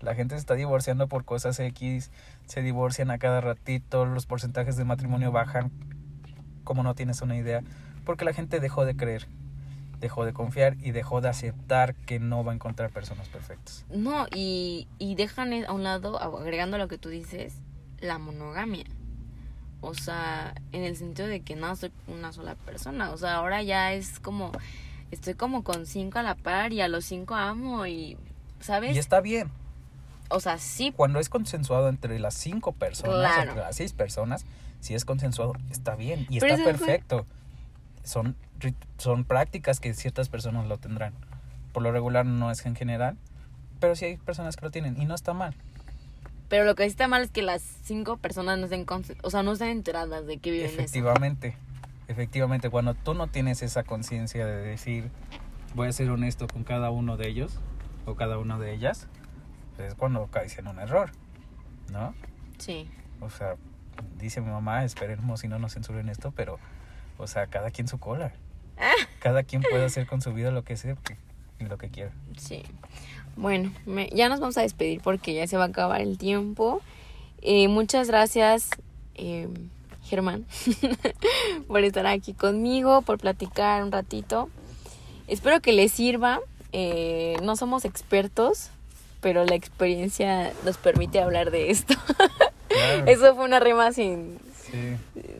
[0.00, 2.10] La gente se está divorciando por cosas X,
[2.46, 5.72] se divorcian a cada ratito, los porcentajes de matrimonio bajan,
[6.64, 7.62] como no tienes una idea
[8.08, 9.26] porque la gente dejó de creer,
[10.00, 13.84] dejó de confiar y dejó de aceptar que no va a encontrar personas perfectas.
[13.90, 17.60] No, y, y dejan a un lado, agregando lo que tú dices,
[18.00, 18.86] la monogamia.
[19.82, 23.10] O sea, en el sentido de que no soy una sola persona.
[23.10, 24.52] O sea, ahora ya es como,
[25.10, 28.16] estoy como con cinco a la par y a los cinco amo y,
[28.60, 28.94] ¿sabes?
[28.94, 29.50] Y está bien.
[30.30, 30.92] O sea, sí.
[30.94, 34.44] Cuando es consensuado entre las cinco personas, entre las seis personas,
[34.80, 37.26] si es consensuado, está bien y está perfecto
[38.08, 38.36] son,
[38.96, 41.12] son prácticas que ciertas personas lo tendrán.
[41.72, 43.16] Por lo regular no es en general,
[43.80, 45.54] pero sí hay personas que lo tienen y no está mal.
[46.48, 48.86] Pero lo que sí está mal es que las cinco personas no estén,
[49.22, 51.56] o sea, no estén enteradas de que viven Efectivamente,
[52.08, 55.10] efectivamente, cuando tú no tienes esa conciencia de decir,
[55.74, 57.60] voy a ser honesto con cada uno de ellos
[58.06, 59.08] o cada una de ellas,
[59.78, 61.12] es cuando caes en un error,
[61.92, 62.14] ¿no?
[62.58, 62.90] Sí.
[63.20, 63.54] O sea,
[64.18, 66.58] dice mi mamá, esperemos si no nos censuren esto, pero
[67.18, 68.32] o sea, cada quien su cola.
[69.20, 70.96] Cada quien puede hacer con su vida lo que sea
[71.58, 72.12] y lo que quiera.
[72.36, 72.62] Sí.
[73.34, 73.72] Bueno,
[74.12, 76.80] ya nos vamos a despedir porque ya se va a acabar el tiempo.
[77.42, 78.70] Eh, muchas gracias,
[79.16, 79.48] eh,
[80.08, 80.46] Germán,
[81.68, 84.48] por estar aquí conmigo, por platicar un ratito.
[85.26, 86.40] Espero que les sirva.
[86.72, 88.70] Eh, no somos expertos,
[89.20, 91.94] pero la experiencia nos permite hablar de esto.
[93.06, 94.38] Eso fue una rima sin,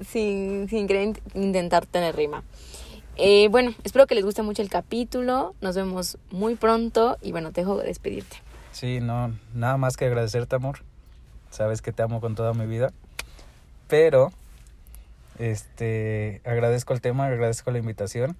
[0.09, 2.43] sin, sin querer intentar tener rima.
[3.17, 5.55] Eh, bueno, espero que les guste mucho el capítulo.
[5.61, 8.37] Nos vemos muy pronto y bueno, te dejo despedirte.
[8.73, 10.81] Sí, no, nada más que agradecerte, amor.
[11.51, 12.93] Sabes que te amo con toda mi vida.
[13.89, 14.33] Pero,
[15.39, 18.37] este, agradezco el tema, agradezco la invitación.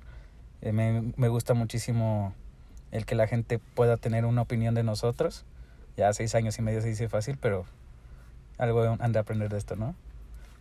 [0.61, 2.35] Eh, me, me gusta muchísimo
[2.91, 5.45] el que la gente pueda tener una opinión de nosotros.
[5.97, 7.65] Ya seis años y medio se dice fácil, pero
[8.59, 9.95] algo han de aprender de esto, ¿no?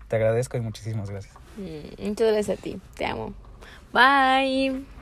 [0.08, 1.34] Te agradezco y muchísimas gracias.
[1.58, 2.80] Mm, muchas gracias a ti.
[2.96, 3.34] Te amo.
[3.94, 4.97] Bye.